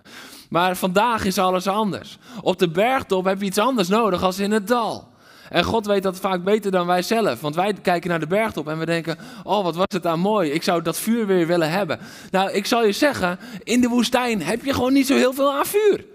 [0.49, 2.17] Maar vandaag is alles anders.
[2.41, 5.12] Op de bergtop heb je iets anders nodig als in het dal.
[5.53, 7.41] En God weet dat vaak beter dan wij zelf.
[7.41, 10.51] Want wij kijken naar de bergtop en we denken: Oh, wat was het daar mooi.
[10.51, 11.99] Ik zou dat vuur weer willen hebben.
[12.31, 15.53] Nou, ik zal je zeggen: in de woestijn heb je gewoon niet zo heel veel
[15.53, 16.05] aan vuur.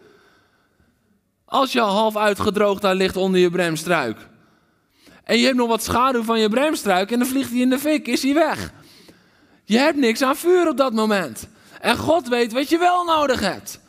[1.44, 4.16] Als je half uitgedroogd daar ligt onder je bremstruik.
[5.24, 7.78] En je hebt nog wat schaduw van je bremstruik en dan vliegt hij in de
[7.78, 8.72] fik, is hij weg.
[9.64, 11.48] Je hebt niks aan vuur op dat moment.
[11.80, 13.80] En God weet wat je wel nodig hebt.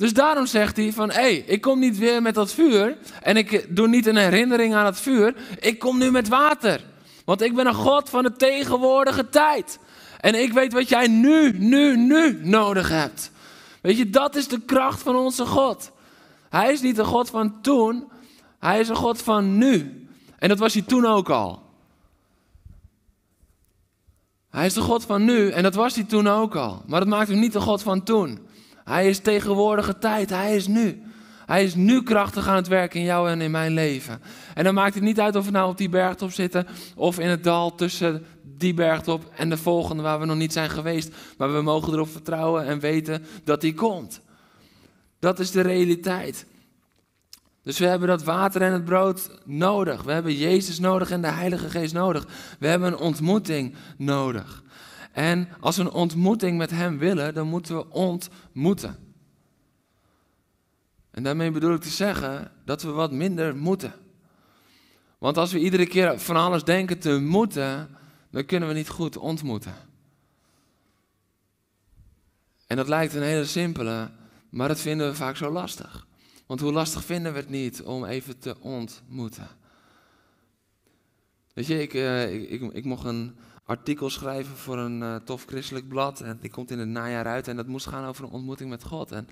[0.00, 3.36] Dus daarom zegt hij van, hé, hey, ik kom niet weer met dat vuur en
[3.36, 5.34] ik doe niet een herinnering aan het vuur.
[5.58, 6.84] Ik kom nu met water.
[7.24, 9.78] Want ik ben een God van de tegenwoordige tijd.
[10.20, 13.30] En ik weet wat jij nu, nu, nu nodig hebt.
[13.82, 15.90] Weet je, dat is de kracht van onze God.
[16.48, 18.10] Hij is niet een God van toen,
[18.58, 20.06] hij is een God van nu.
[20.38, 21.62] En dat was hij toen ook al.
[24.50, 26.82] Hij is de God van nu en dat was hij toen ook al.
[26.86, 28.48] Maar dat maakt hem niet de God van toen.
[28.90, 31.02] Hij is tegenwoordige tijd, hij is nu.
[31.46, 34.20] Hij is nu krachtig aan het werken in jou en in mijn leven.
[34.54, 37.28] En dan maakt het niet uit of we nou op die bergtop zitten of in
[37.28, 41.14] het dal tussen die bergtop en de volgende waar we nog niet zijn geweest.
[41.36, 44.20] Maar we mogen erop vertrouwen en weten dat die komt.
[45.18, 46.46] Dat is de realiteit.
[47.62, 50.02] Dus we hebben dat water en het brood nodig.
[50.02, 52.26] We hebben Jezus nodig en de Heilige Geest nodig.
[52.58, 54.62] We hebben een ontmoeting nodig.
[55.12, 58.98] En als we een ontmoeting met Hem willen, dan moeten we ontmoeten.
[61.10, 63.92] En daarmee bedoel ik te zeggen dat we wat minder moeten.
[65.18, 67.88] Want als we iedere keer van alles denken te moeten,
[68.30, 69.74] dan kunnen we niet goed ontmoeten.
[72.66, 74.10] En dat lijkt een hele simpele,
[74.50, 76.06] maar dat vinden we vaak zo lastig.
[76.46, 79.48] Want hoe lastig vinden we het niet om even te ontmoeten?
[81.52, 83.36] Weet je, ik, uh, ik, ik, ik, mocht een
[83.70, 86.20] artikel schrijven voor een uh, tof christelijk blad.
[86.20, 87.48] En die komt in het najaar uit.
[87.48, 89.12] En dat moest gaan over een ontmoeting met God.
[89.12, 89.28] En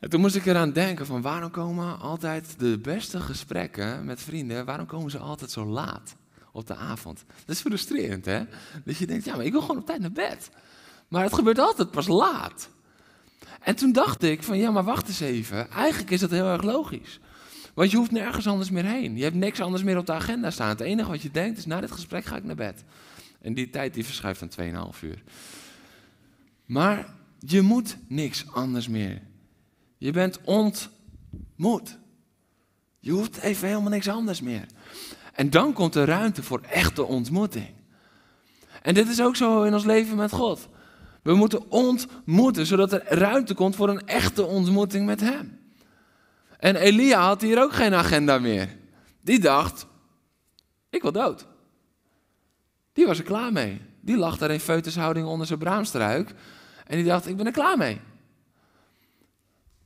[0.00, 4.64] En toen moest ik eraan denken van waarom komen altijd de beste gesprekken met vrienden,
[4.64, 6.16] waarom komen ze altijd zo laat
[6.52, 7.24] op de avond?
[7.46, 8.44] Dat is frustrerend hè?
[8.84, 10.50] Dat je denkt, ja maar ik wil gewoon op tijd naar bed.
[11.08, 12.68] Maar het gebeurt altijd pas laat.
[13.60, 16.62] En toen dacht ik van ja maar wacht eens even, eigenlijk is dat heel erg
[16.62, 17.20] logisch.
[17.74, 19.16] Want je hoeft nergens anders meer heen.
[19.16, 20.68] Je hebt niks anders meer op de agenda staan.
[20.68, 22.84] Het enige wat je denkt is na dit gesprek ga ik naar bed.
[23.40, 25.22] En die tijd die verschuift dan 2,5 uur.
[26.64, 29.22] Maar je moet niks anders meer.
[29.98, 31.98] Je bent ontmoet.
[32.98, 34.66] Je hoeft even helemaal niks anders meer.
[35.32, 37.68] En dan komt er ruimte voor echte ontmoeting.
[38.82, 40.68] En dit is ook zo in ons leven met God.
[41.22, 45.58] We moeten ontmoeten, zodat er ruimte komt voor een echte ontmoeting met Hem.
[46.58, 48.76] En Elia had hier ook geen agenda meer.
[49.20, 49.86] Die dacht,
[50.90, 51.46] ik wil dood.
[52.92, 53.80] Die was er klaar mee.
[54.00, 56.34] Die lag daar in feutushouding onder zijn braamstruik.
[56.86, 58.00] En die dacht, ik ben er klaar mee.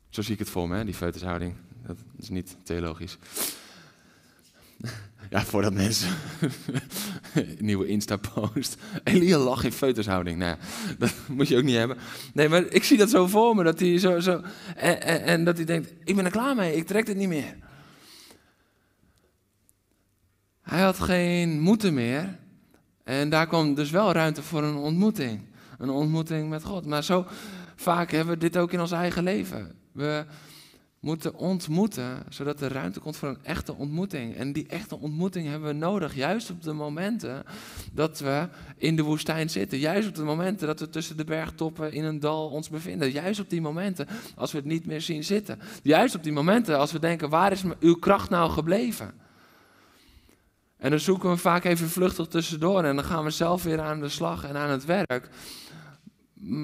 [0.08, 1.56] Zo zie ik het voor me, die feutushouding.
[1.86, 3.18] Dat is niet theologisch.
[5.30, 6.08] Ja, voordat mensen.
[7.58, 8.76] nieuwe Insta-post.
[9.04, 10.38] Elia lag in feutushouding.
[10.38, 10.66] Nou ja,
[10.98, 11.96] dat moet je ook niet hebben.
[12.34, 13.64] Nee, maar ik zie dat zo voor me.
[13.64, 14.20] Dat hij zo.
[14.20, 14.42] zo
[14.76, 17.28] en, en, en dat hij denkt: ik ben er klaar mee, ik trek het niet
[17.28, 17.56] meer.
[20.62, 22.38] Hij had geen moeten meer.
[23.04, 25.40] En daar kwam dus wel ruimte voor een ontmoeting.
[25.78, 26.86] Een ontmoeting met God.
[26.86, 27.26] Maar zo
[27.76, 29.74] vaak hebben we dit ook in ons eigen leven.
[29.92, 30.24] We
[31.04, 34.36] moeten ontmoeten, zodat er ruimte komt voor een echte ontmoeting.
[34.36, 37.42] En die echte ontmoeting hebben we nodig, juist op de momenten
[37.92, 39.78] dat we in de woestijn zitten.
[39.78, 43.12] Juist op de momenten dat we tussen de bergtoppen in een dal ons bevinden.
[43.12, 45.58] Juist op die momenten als we het niet meer zien zitten.
[45.82, 49.23] Juist op die momenten als we denken, waar is uw kracht nou gebleven?
[50.84, 54.00] En dan zoeken we vaak even vluchtig tussendoor en dan gaan we zelf weer aan
[54.00, 55.28] de slag en aan het werk.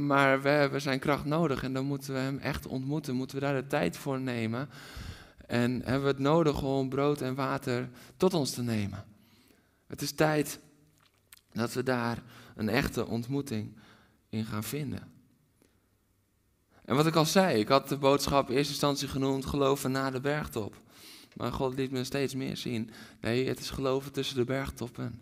[0.06, 3.14] Maar we hebben zijn kracht nodig en dan moeten we hem echt ontmoeten.
[3.14, 4.68] Moeten we daar de tijd voor nemen.
[5.46, 9.04] En hebben we het nodig om brood en water tot ons te nemen.
[9.86, 10.60] Het is tijd
[11.52, 12.22] dat we daar
[12.56, 13.76] een echte ontmoeting
[14.28, 15.12] in gaan vinden.
[16.84, 20.10] En wat ik al zei, ik had de boodschap in eerste instantie genoemd geloven na
[20.10, 20.76] de bergtop.
[21.36, 22.90] Maar God liet me steeds meer zien.
[23.20, 25.20] Nee, het is geloven tussen de bergtoppen.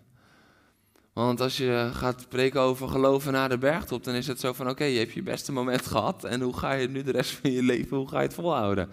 [1.12, 4.68] Want als je gaat spreken over geloven na de bergtop, dan is het zo van:
[4.68, 6.24] oké, je hebt je beste moment gehad.
[6.24, 8.88] En hoe ga je nu de rest van je leven, hoe ga je het volhouden?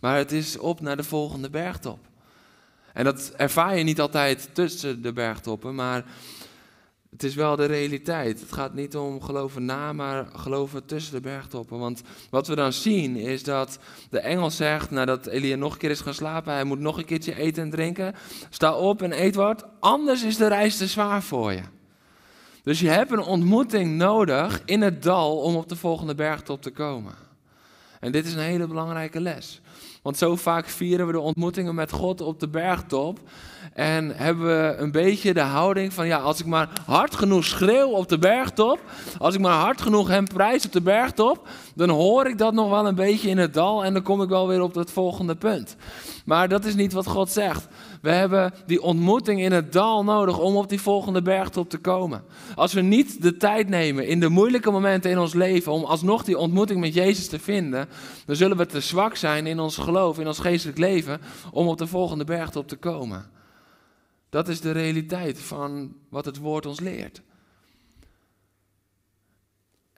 [0.00, 1.98] Maar het is op naar de volgende bergtop.
[2.92, 6.04] En dat ervaar je niet altijd tussen de bergtoppen, maar
[7.10, 8.40] het is wel de realiteit.
[8.40, 11.78] Het gaat niet om geloven na, maar geloven tussen de bergtoppen.
[11.78, 13.78] Want wat we dan zien is dat
[14.10, 17.04] de engel zegt, nadat Elia nog een keer is gaan slapen, hij moet nog een
[17.04, 18.14] keertje eten en drinken.
[18.50, 21.62] Sta op en eet wat, anders is de reis te zwaar voor je.
[22.62, 26.70] Dus je hebt een ontmoeting nodig in het dal om op de volgende bergtop te
[26.70, 27.14] komen.
[28.00, 29.60] En dit is een hele belangrijke les.
[30.02, 33.18] Want zo vaak vieren we de ontmoetingen met God op de bergtop.
[33.72, 37.88] En hebben we een beetje de houding van, ja, als ik maar hard genoeg schreeuw
[37.88, 38.80] op de bergtop,
[39.18, 42.70] als ik maar hard genoeg hem prijs op de bergtop, dan hoor ik dat nog
[42.70, 45.36] wel een beetje in het dal en dan kom ik wel weer op het volgende
[45.36, 45.76] punt.
[46.24, 47.68] Maar dat is niet wat God zegt.
[48.00, 52.24] We hebben die ontmoeting in het dal nodig om op die volgende bergtop te komen.
[52.54, 56.24] Als we niet de tijd nemen in de moeilijke momenten in ons leven om alsnog
[56.24, 57.88] die ontmoeting met Jezus te vinden,
[58.26, 61.20] dan zullen we te zwak zijn in ons geloof, in ons geestelijk leven,
[61.52, 63.30] om op de volgende bergtop te komen.
[64.28, 67.22] Dat is de realiteit van wat het woord ons leert.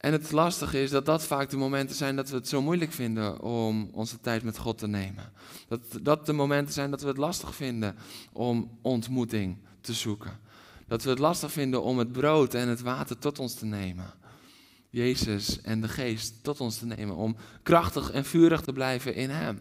[0.03, 2.93] En het lastige is dat dat vaak de momenten zijn dat we het zo moeilijk
[2.93, 5.33] vinden om onze tijd met God te nemen.
[5.69, 7.97] Dat dat de momenten zijn dat we het lastig vinden
[8.33, 10.41] om ontmoeting te zoeken.
[10.87, 14.15] Dat we het lastig vinden om het brood en het water tot ons te nemen.
[14.91, 17.17] Jezus en de geest tot ons te nemen.
[17.17, 19.59] Om krachtig en vurig te blijven in Hem.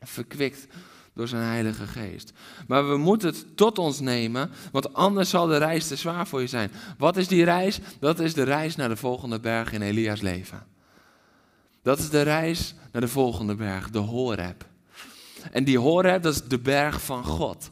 [0.00, 0.66] Verkwikt
[1.14, 2.32] door zijn Heilige Geest.
[2.66, 6.40] Maar we moeten het tot ons nemen, want anders zal de reis te zwaar voor
[6.40, 6.70] je zijn.
[6.98, 7.80] Wat is die reis?
[8.00, 10.66] Dat is de reis naar de volgende berg in Elia's leven.
[11.82, 14.64] Dat is de reis naar de volgende berg, de Horeb.
[15.50, 17.70] En die Horeb, dat is de berg van God.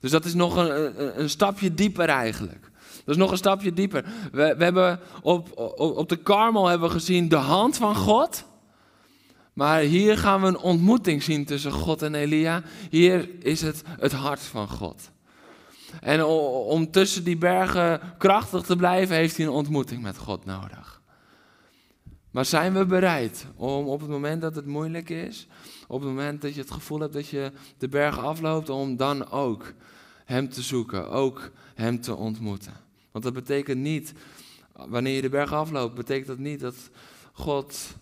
[0.00, 2.70] Dus dat is nog een, een, stapje dieper eigenlijk.
[3.04, 4.04] Dat is nog een stapje dieper.
[4.32, 8.44] We, we hebben op, op, op de Karmel hebben we gezien de hand van God.
[9.60, 12.62] Maar hier gaan we een ontmoeting zien tussen God en Elia.
[12.90, 15.10] Hier is het het hart van God.
[16.00, 21.02] En om tussen die bergen krachtig te blijven, heeft hij een ontmoeting met God nodig.
[22.30, 25.46] Maar zijn we bereid om op het moment dat het moeilijk is,
[25.88, 29.30] op het moment dat je het gevoel hebt dat je de berg afloopt, om dan
[29.30, 29.72] ook
[30.24, 32.74] Hem te zoeken, ook Hem te ontmoeten?
[33.12, 34.12] Want dat betekent niet,
[34.72, 36.76] wanneer je de berg afloopt, betekent dat niet dat
[37.32, 37.98] God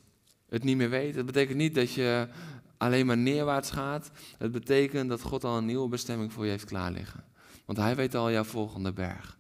[0.49, 1.15] het niet meer weet.
[1.15, 2.29] Het betekent niet dat je
[2.77, 4.11] alleen maar neerwaarts gaat.
[4.39, 7.25] Het betekent dat God al een nieuwe bestemming voor je heeft klaar liggen.
[7.65, 9.39] Want hij weet al jouw volgende berg.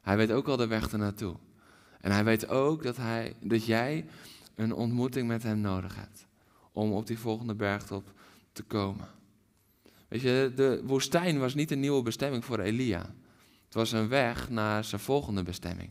[0.00, 1.36] Hij weet ook al de weg ernaartoe.
[2.00, 4.06] En hij weet ook dat, hij, dat jij
[4.54, 6.26] een ontmoeting met hem nodig hebt.
[6.72, 8.12] Om op die volgende bergtop
[8.52, 9.08] te komen.
[10.08, 13.14] Weet je, de woestijn was niet een nieuwe bestemming voor Elia.
[13.64, 15.90] Het was een weg naar zijn volgende bestemming.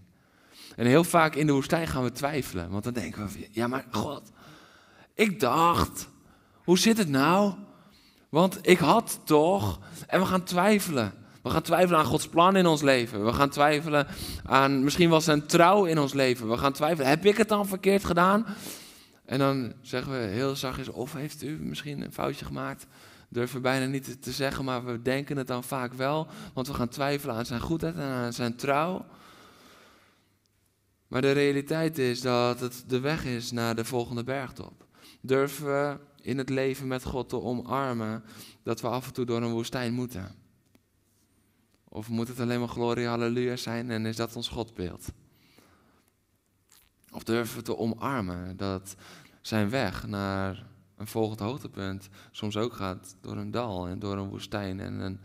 [0.75, 2.69] En heel vaak in de woestijn gaan we twijfelen.
[2.69, 4.31] Want dan denken we, ja maar God,
[5.15, 6.07] ik dacht,
[6.63, 7.53] hoe zit het nou?
[8.29, 11.13] Want ik had toch, en we gaan twijfelen.
[11.43, 13.25] We gaan twijfelen aan Gods plan in ons leven.
[13.25, 14.07] We gaan twijfelen
[14.43, 16.49] aan misschien wel zijn trouw in ons leven.
[16.49, 18.45] We gaan twijfelen, heb ik het dan verkeerd gedaan?
[19.25, 22.87] En dan zeggen we heel zachtjes, of heeft u misschien een foutje gemaakt?
[23.29, 26.27] Durven bijna niet te zeggen, maar we denken het dan vaak wel.
[26.53, 29.05] Want we gaan twijfelen aan zijn goedheid en aan zijn trouw.
[31.07, 34.85] Maar de realiteit is dat het de weg is naar de volgende bergtop.
[35.21, 38.23] Durven we in het leven met God te omarmen
[38.63, 40.35] dat we af en toe door een woestijn moeten?
[41.83, 45.11] Of moet het alleen maar glorie, halleluja zijn en is dat ons Godbeeld?
[47.11, 48.95] Of durven we te omarmen dat
[49.41, 50.65] zijn weg naar
[50.95, 55.19] een volgend hoogtepunt soms ook gaat door een dal en door een woestijn en een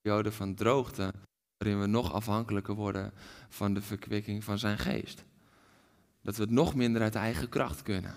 [0.00, 1.12] periode van droogte,
[1.56, 3.12] waarin we nog afhankelijker worden
[3.48, 5.24] van de verkwikking van zijn geest.
[6.22, 8.14] Dat we het nog minder uit eigen kracht kunnen.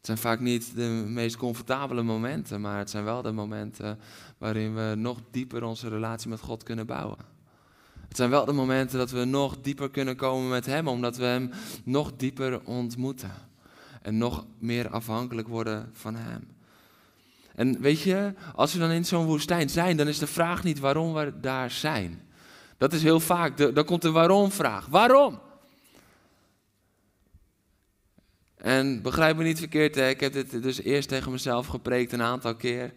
[0.00, 3.98] Het zijn vaak niet de meest comfortabele momenten, maar het zijn wel de momenten
[4.38, 7.18] waarin we nog dieper onze relatie met God kunnen bouwen.
[8.08, 11.24] Het zijn wel de momenten dat we nog dieper kunnen komen met Hem, omdat we
[11.24, 11.50] Hem
[11.84, 13.32] nog dieper ontmoeten.
[14.02, 16.48] En nog meer afhankelijk worden van Hem.
[17.54, 20.78] En weet je, als we dan in zo'n woestijn zijn, dan is de vraag niet
[20.78, 22.22] waarom we daar zijn.
[22.78, 24.86] Dat is heel vaak, de, dan komt de waarom-vraag.
[24.86, 25.40] Waarom?
[28.62, 30.08] En begrijp me niet verkeerd, hè?
[30.08, 32.92] ik heb dit dus eerst tegen mezelf gepreekt een aantal keer.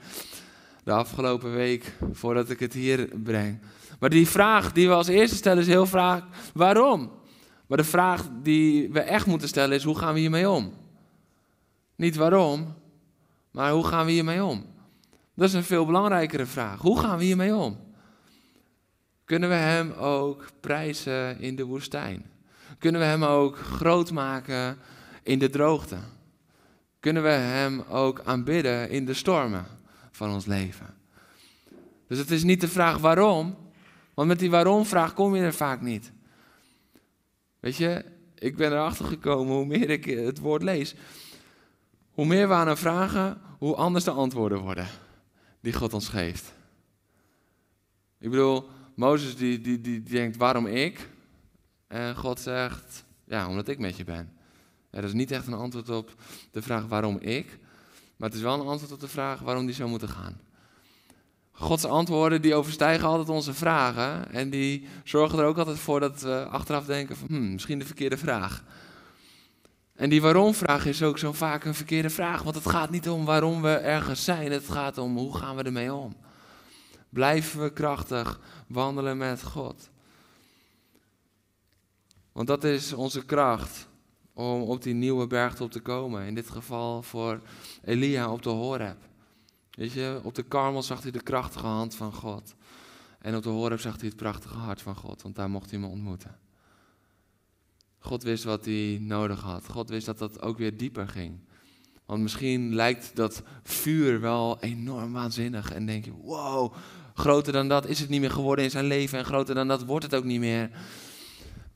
[0.84, 3.60] De afgelopen week, voordat ik het hier breng.
[4.00, 6.24] Maar die vraag die we als eerste stellen is heel vaak,
[6.54, 7.12] waarom?
[7.68, 10.74] Maar de vraag die we echt moeten stellen is, hoe gaan we hiermee om?
[11.96, 12.76] Niet waarom,
[13.52, 14.66] maar hoe gaan we hiermee om?
[15.36, 16.82] Dat is een veel belangrijkere vraag.
[16.82, 17.78] Hoe gaan we hiermee om?
[19.26, 22.26] Kunnen we Hem ook prijzen in de woestijn?
[22.78, 24.78] Kunnen we Hem ook groot maken
[25.24, 25.98] in de droogte?
[27.00, 29.66] Kunnen we Hem ook aanbidden in de stormen
[30.12, 30.96] van ons leven?
[32.08, 33.56] Dus het is niet de vraag waarom,
[34.14, 36.12] want met die waarom-vraag kom je er vaak niet.
[37.60, 38.06] Weet je,
[38.36, 40.96] ik ben erachter gekomen hoe meer ik het woord lees.
[42.12, 44.88] Hoe meer we aan hem vragen, hoe anders de antwoorden worden
[45.64, 46.54] die God ons geeft.
[48.20, 51.10] Ik bedoel, Mozes die, die, die, denkt, waarom ik?
[51.88, 54.33] En God zegt, ja, omdat ik met je ben.
[54.94, 56.16] Er is niet echt een antwoord op
[56.52, 57.60] de vraag waarom ik,
[58.18, 60.40] maar het is wel een antwoord op de vraag waarom die zou moeten gaan.
[61.52, 66.22] Gods antwoorden die overstijgen altijd onze vragen en die zorgen er ook altijd voor dat
[66.22, 68.64] we achteraf denken van hmm, misschien de verkeerde vraag.
[69.96, 73.26] En die waarom-vraag is ook zo vaak een verkeerde vraag, want het gaat niet om
[73.26, 76.16] waarom we ergens zijn, het gaat om hoe gaan we ermee om.
[77.10, 79.90] Blijven we krachtig wandelen met God?
[82.32, 83.92] Want dat is onze kracht
[84.34, 86.26] om op die nieuwe bergtop te komen.
[86.26, 87.42] In dit geval voor
[87.84, 88.98] Elia op de Horeb.
[89.72, 92.56] Weet je, op de Karmel zag hij de krachtige hand van God.
[93.20, 95.80] En op de Horeb zag hij het prachtige hart van God, want daar mocht hij
[95.80, 96.38] me ontmoeten.
[98.00, 99.68] God wist wat hij nodig had.
[99.68, 101.40] God wist dat dat ook weer dieper ging.
[102.06, 105.72] Want misschien lijkt dat vuur wel enorm waanzinnig.
[105.72, 106.74] En denk je, wow,
[107.14, 109.18] groter dan dat is het niet meer geworden in zijn leven.
[109.18, 110.70] En groter dan dat wordt het ook niet meer.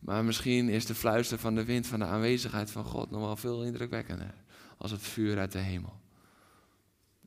[0.07, 3.35] Maar misschien is de fluister van de wind van de aanwezigheid van God nog wel
[3.35, 4.33] veel indrukwekkender.
[4.77, 5.99] Als het vuur uit de hemel.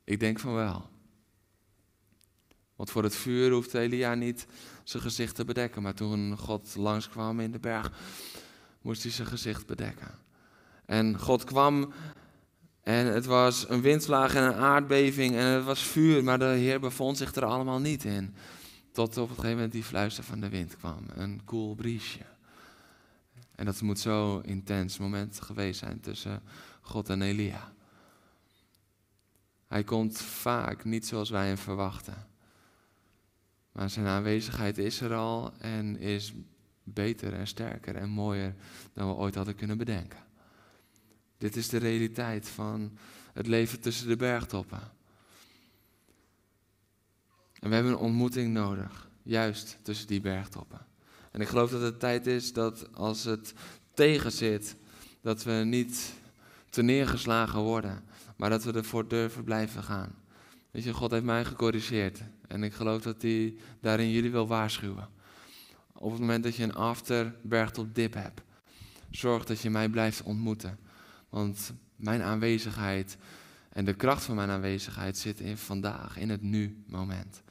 [0.03, 0.89] Ik denk van wel.
[2.75, 4.47] Want voor het vuur hoeft Elia niet
[4.83, 5.81] zijn gezicht te bedekken.
[5.81, 7.91] Maar toen God langskwam in de berg,
[8.81, 10.11] moest hij zijn gezicht bedekken.
[10.85, 11.93] En God kwam
[12.83, 16.79] en het was een windvlaag en een aardbeving en het was vuur, maar de Heer
[16.79, 18.35] bevond zich er allemaal niet in.
[18.91, 22.31] Tot op een gegeven moment die fluister van de wind kwam, een koel briesje.
[23.61, 26.41] En dat moet zo intens moment geweest zijn tussen
[26.81, 27.73] God en Elia.
[29.67, 32.27] Hij komt vaak niet zoals wij hem verwachten.
[33.71, 36.33] Maar zijn aanwezigheid is er al en is
[36.83, 38.55] beter en sterker en mooier
[38.93, 40.23] dan we ooit hadden kunnen bedenken.
[41.37, 42.97] Dit is de realiteit van
[43.33, 44.91] het leven tussen de bergtoppen.
[47.59, 50.89] En we hebben een ontmoeting nodig, juist tussen die bergtoppen.
[51.31, 53.53] En ik geloof dat het tijd is dat als het
[53.93, 54.75] tegen zit,
[55.21, 56.13] dat we niet
[56.69, 58.03] te neergeslagen worden,
[58.35, 60.15] maar dat we ervoor durven blijven gaan.
[60.71, 65.09] Weet je, God heeft mij gecorrigeerd en ik geloof dat hij daarin jullie wil waarschuwen.
[65.93, 68.41] Op het moment dat je een after bergtop dip hebt,
[69.09, 70.79] zorg dat je mij blijft ontmoeten.
[71.29, 73.17] Want mijn aanwezigheid
[73.69, 77.41] en de kracht van mijn aanwezigheid zit in vandaag, in het nu-moment.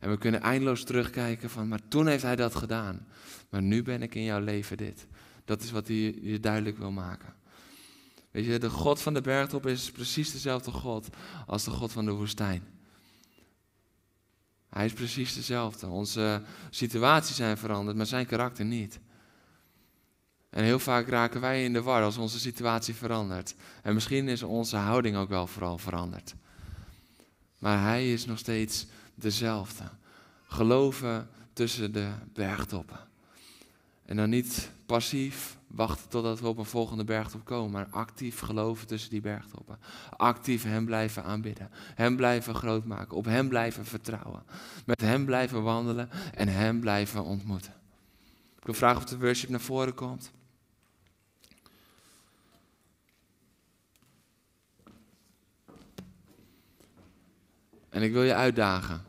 [0.00, 3.06] En we kunnen eindeloos terugkijken van, maar toen heeft hij dat gedaan.
[3.50, 5.06] Maar nu ben ik in jouw leven dit.
[5.44, 7.34] Dat is wat hij je duidelijk wil maken.
[8.30, 11.08] Weet je, de God van de bergtop is precies dezelfde God
[11.46, 12.62] als de God van de woestijn.
[14.68, 15.86] Hij is precies dezelfde.
[15.86, 19.00] Onze situaties zijn veranderd, maar zijn karakter niet.
[20.50, 23.54] En heel vaak raken wij in de war als onze situatie verandert.
[23.82, 26.34] En misschien is onze houding ook wel vooral veranderd.
[27.58, 28.86] Maar hij is nog steeds
[29.22, 29.84] dezelfde.
[30.46, 32.98] Geloven tussen de bergtoppen.
[34.04, 38.86] En dan niet passief wachten totdat we op een volgende bergtop komen, maar actief geloven
[38.86, 39.78] tussen die bergtoppen.
[40.16, 44.42] Actief Hem blijven aanbidden, Hem blijven groot maken, op Hem blijven vertrouwen.
[44.86, 47.74] Met Hem blijven wandelen en Hem blijven ontmoeten.
[48.58, 50.30] Ik wil vragen of de worship naar voren komt.
[57.88, 59.04] En ik wil je uitdagen.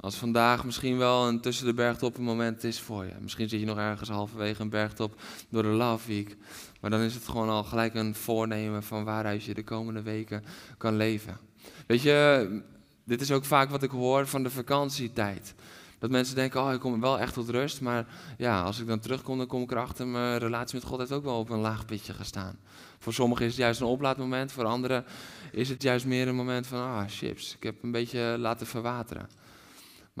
[0.00, 3.12] Als vandaag misschien wel een tussen de bergtoppen moment is voor je.
[3.20, 6.36] Misschien zit je nog ergens halverwege een bergtop door de Love Week.
[6.80, 10.44] Maar dan is het gewoon al gelijk een voornemen van waaruit je de komende weken
[10.78, 11.38] kan leven.
[11.86, 12.62] Weet je,
[13.04, 15.54] dit is ook vaak wat ik hoor van de vakantietijd.
[15.98, 17.80] Dat mensen denken, oh, ik kom wel echt tot rust.
[17.80, 18.06] Maar
[18.38, 20.06] ja, als ik dan terugkom, dan kom ik erachter.
[20.06, 22.58] Mijn relatie met God heeft ook wel op een laag pitje gestaan.
[22.98, 24.52] Voor sommigen is het juist een oplaadmoment.
[24.52, 25.04] Voor anderen
[25.52, 29.28] is het juist meer een moment van, ah, chips, ik heb een beetje laten verwateren.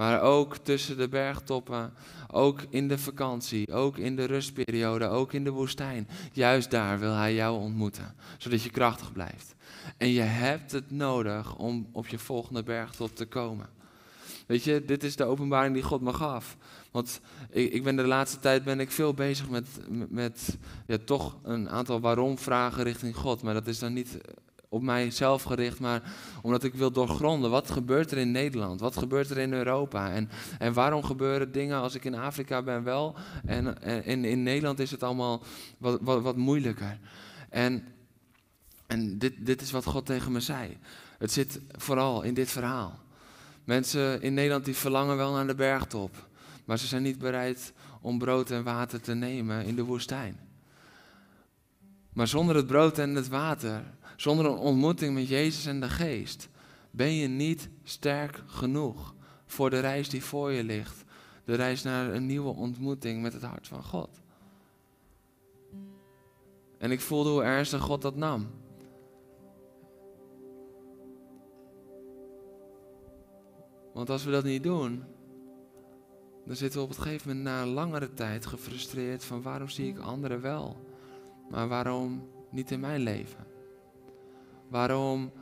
[0.00, 1.92] Maar ook tussen de bergtoppen,
[2.30, 6.08] ook in de vakantie, ook in de rustperiode, ook in de woestijn.
[6.32, 9.54] Juist daar wil hij jou ontmoeten, zodat je krachtig blijft.
[9.96, 13.68] En je hebt het nodig om op je volgende bergtop te komen.
[14.46, 16.56] Weet je, dit is de openbaring die God me gaf.
[16.90, 17.20] Want
[17.50, 19.68] ik, ik ben de laatste tijd ben ik veel bezig met,
[20.08, 23.42] met ja, toch een aantal waarom-vragen richting God.
[23.42, 24.18] Maar dat is dan niet
[24.72, 26.02] op mijzelf gericht, maar
[26.42, 27.50] omdat ik wil doorgronden.
[27.50, 28.80] Wat gebeurt er in Nederland?
[28.80, 30.10] Wat gebeurt er in Europa?
[30.10, 33.16] En, en waarom gebeuren dingen als ik in Afrika ben wel
[33.46, 35.42] en, en in Nederland is het allemaal
[35.78, 36.98] wat, wat, wat moeilijker?
[37.48, 37.84] En,
[38.86, 40.78] en dit, dit is wat God tegen me zei.
[41.18, 42.98] Het zit vooral in dit verhaal.
[43.64, 46.28] Mensen in Nederland die verlangen wel naar de bergtop,
[46.64, 50.38] maar ze zijn niet bereid om brood en water te nemen in de woestijn.
[52.12, 53.82] Maar zonder het brood en het water
[54.20, 56.48] zonder een ontmoeting met Jezus en de Geest
[56.90, 59.14] ben je niet sterk genoeg
[59.46, 61.04] voor de reis die voor je ligt.
[61.44, 64.20] De reis naar een nieuwe ontmoeting met het hart van God.
[66.78, 68.50] En ik voelde hoe ernstig God dat nam.
[73.92, 75.04] Want als we dat niet doen,
[76.46, 79.88] dan zitten we op het gegeven moment na een langere tijd gefrustreerd van waarom zie
[79.88, 80.76] ik anderen wel,
[81.50, 83.49] maar waarom niet in mijn leven?
[84.70, 85.32] Waarom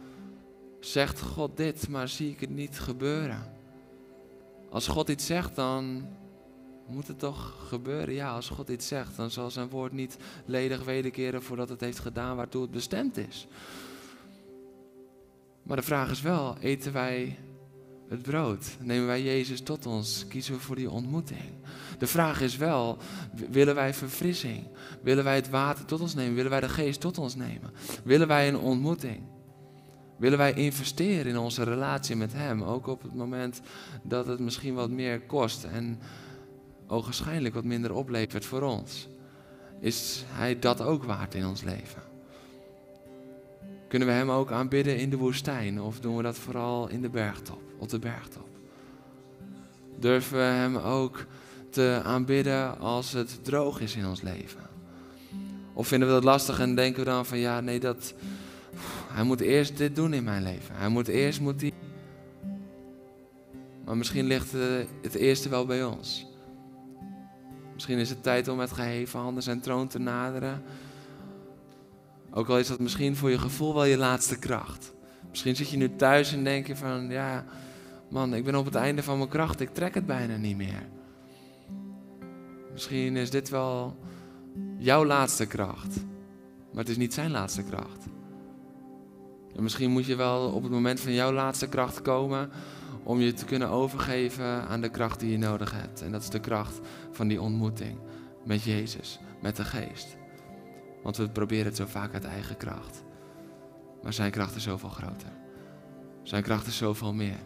[0.81, 3.53] zegt God dit, maar zie ik het niet gebeuren?
[4.70, 6.09] Als God iets zegt, dan
[6.87, 8.14] moet het toch gebeuren?
[8.14, 11.99] Ja, als God iets zegt, dan zal zijn woord niet ledig wederkeren voordat het heeft
[11.99, 13.47] gedaan waartoe het bestemd is.
[15.62, 17.39] Maar de vraag is wel, eten wij
[18.09, 18.76] het brood?
[18.80, 20.26] Nemen wij Jezus tot ons?
[20.28, 21.50] Kiezen we voor die ontmoeting?
[21.98, 22.98] De vraag is wel,
[23.50, 24.66] willen wij verfrissing?
[25.02, 26.34] Willen wij het water tot ons nemen?
[26.34, 27.70] Willen wij de geest tot ons nemen?
[28.04, 29.22] Willen wij een ontmoeting?
[30.16, 33.61] Willen wij investeren in onze relatie met Hem, ook op het moment
[34.02, 35.98] dat het misschien wat meer kost en
[36.86, 39.09] ogenschijnlijk wat minder oplevert voor ons?
[39.80, 42.07] Is Hij dat ook waard in ons leven?
[43.89, 47.09] Kunnen we Hem ook aanbidden in de woestijn of doen we dat vooral in de
[47.09, 48.49] bergtop, op de bergtop?
[49.99, 51.26] Durven we Hem ook
[51.70, 54.61] te aanbidden als het droog is in ons leven?
[55.72, 58.14] Of vinden we dat lastig en denken we dan van ja, nee, dat,
[59.09, 60.74] hij moet eerst dit doen in mijn leven.
[60.74, 61.72] Hij moet eerst moet die.
[63.84, 64.53] Maar misschien ligt
[65.03, 66.26] het eerste wel bij ons.
[67.74, 70.62] Misschien is het tijd om met geheven handen zijn troon te naderen.
[72.31, 74.93] Ook al is dat misschien voor je gevoel wel je laatste kracht.
[75.31, 77.45] Misschien zit je nu thuis en denk je van, ja,
[78.11, 80.89] man, ik ben op het einde van mijn kracht, ik trek het bijna niet meer.
[82.72, 83.97] Misschien is dit wel
[84.76, 85.97] jouw laatste kracht,
[86.72, 88.07] maar het is niet zijn laatste kracht.
[89.57, 92.51] En misschien moet je wel op het moment van jouw laatste kracht komen
[93.03, 96.03] om je te kunnen overgeven aan de kracht die je nodig hebt.
[96.03, 97.99] En dat is de kracht van die ontmoeting
[98.45, 100.16] met Jezus, met de Geest.
[101.09, 103.02] Want we proberen het zo vaak uit eigen kracht.
[104.02, 105.32] Maar zijn kracht is zoveel groter.
[106.22, 107.38] Zijn kracht is zoveel meer.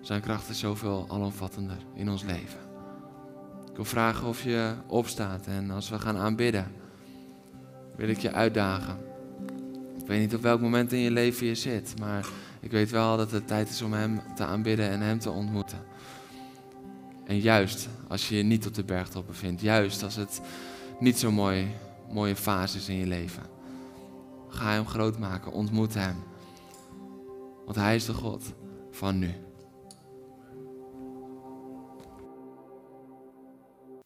[0.00, 2.60] Zijn kracht is zoveel alomvattender in ons leven.
[3.70, 6.72] Ik wil vragen of je opstaat en als we gaan aanbidden,
[7.96, 8.98] wil ik je uitdagen.
[9.98, 12.28] Ik weet niet op welk moment in je leven je zit, maar
[12.60, 15.78] ik weet wel dat het tijd is om Hem te aanbidden en Hem te ontmoeten.
[17.24, 20.40] En juist als je je niet op de bergtop bevindt, juist als het
[20.98, 21.66] niet zo'n mooi,
[22.12, 23.42] mooie fase is in je leven,
[24.48, 26.16] ga Hem groot maken, ontmoet Hem.
[27.64, 28.54] Want Hij is de God
[28.90, 29.34] van nu.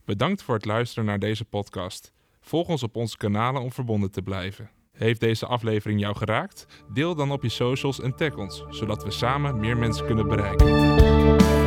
[0.05, 2.13] Bedankt voor het luisteren naar deze podcast.
[2.41, 4.71] Volg ons op onze kanalen om verbonden te blijven.
[4.93, 6.67] Heeft deze aflevering jou geraakt?
[6.93, 11.64] Deel dan op je socials en tag ons, zodat we samen meer mensen kunnen bereiken.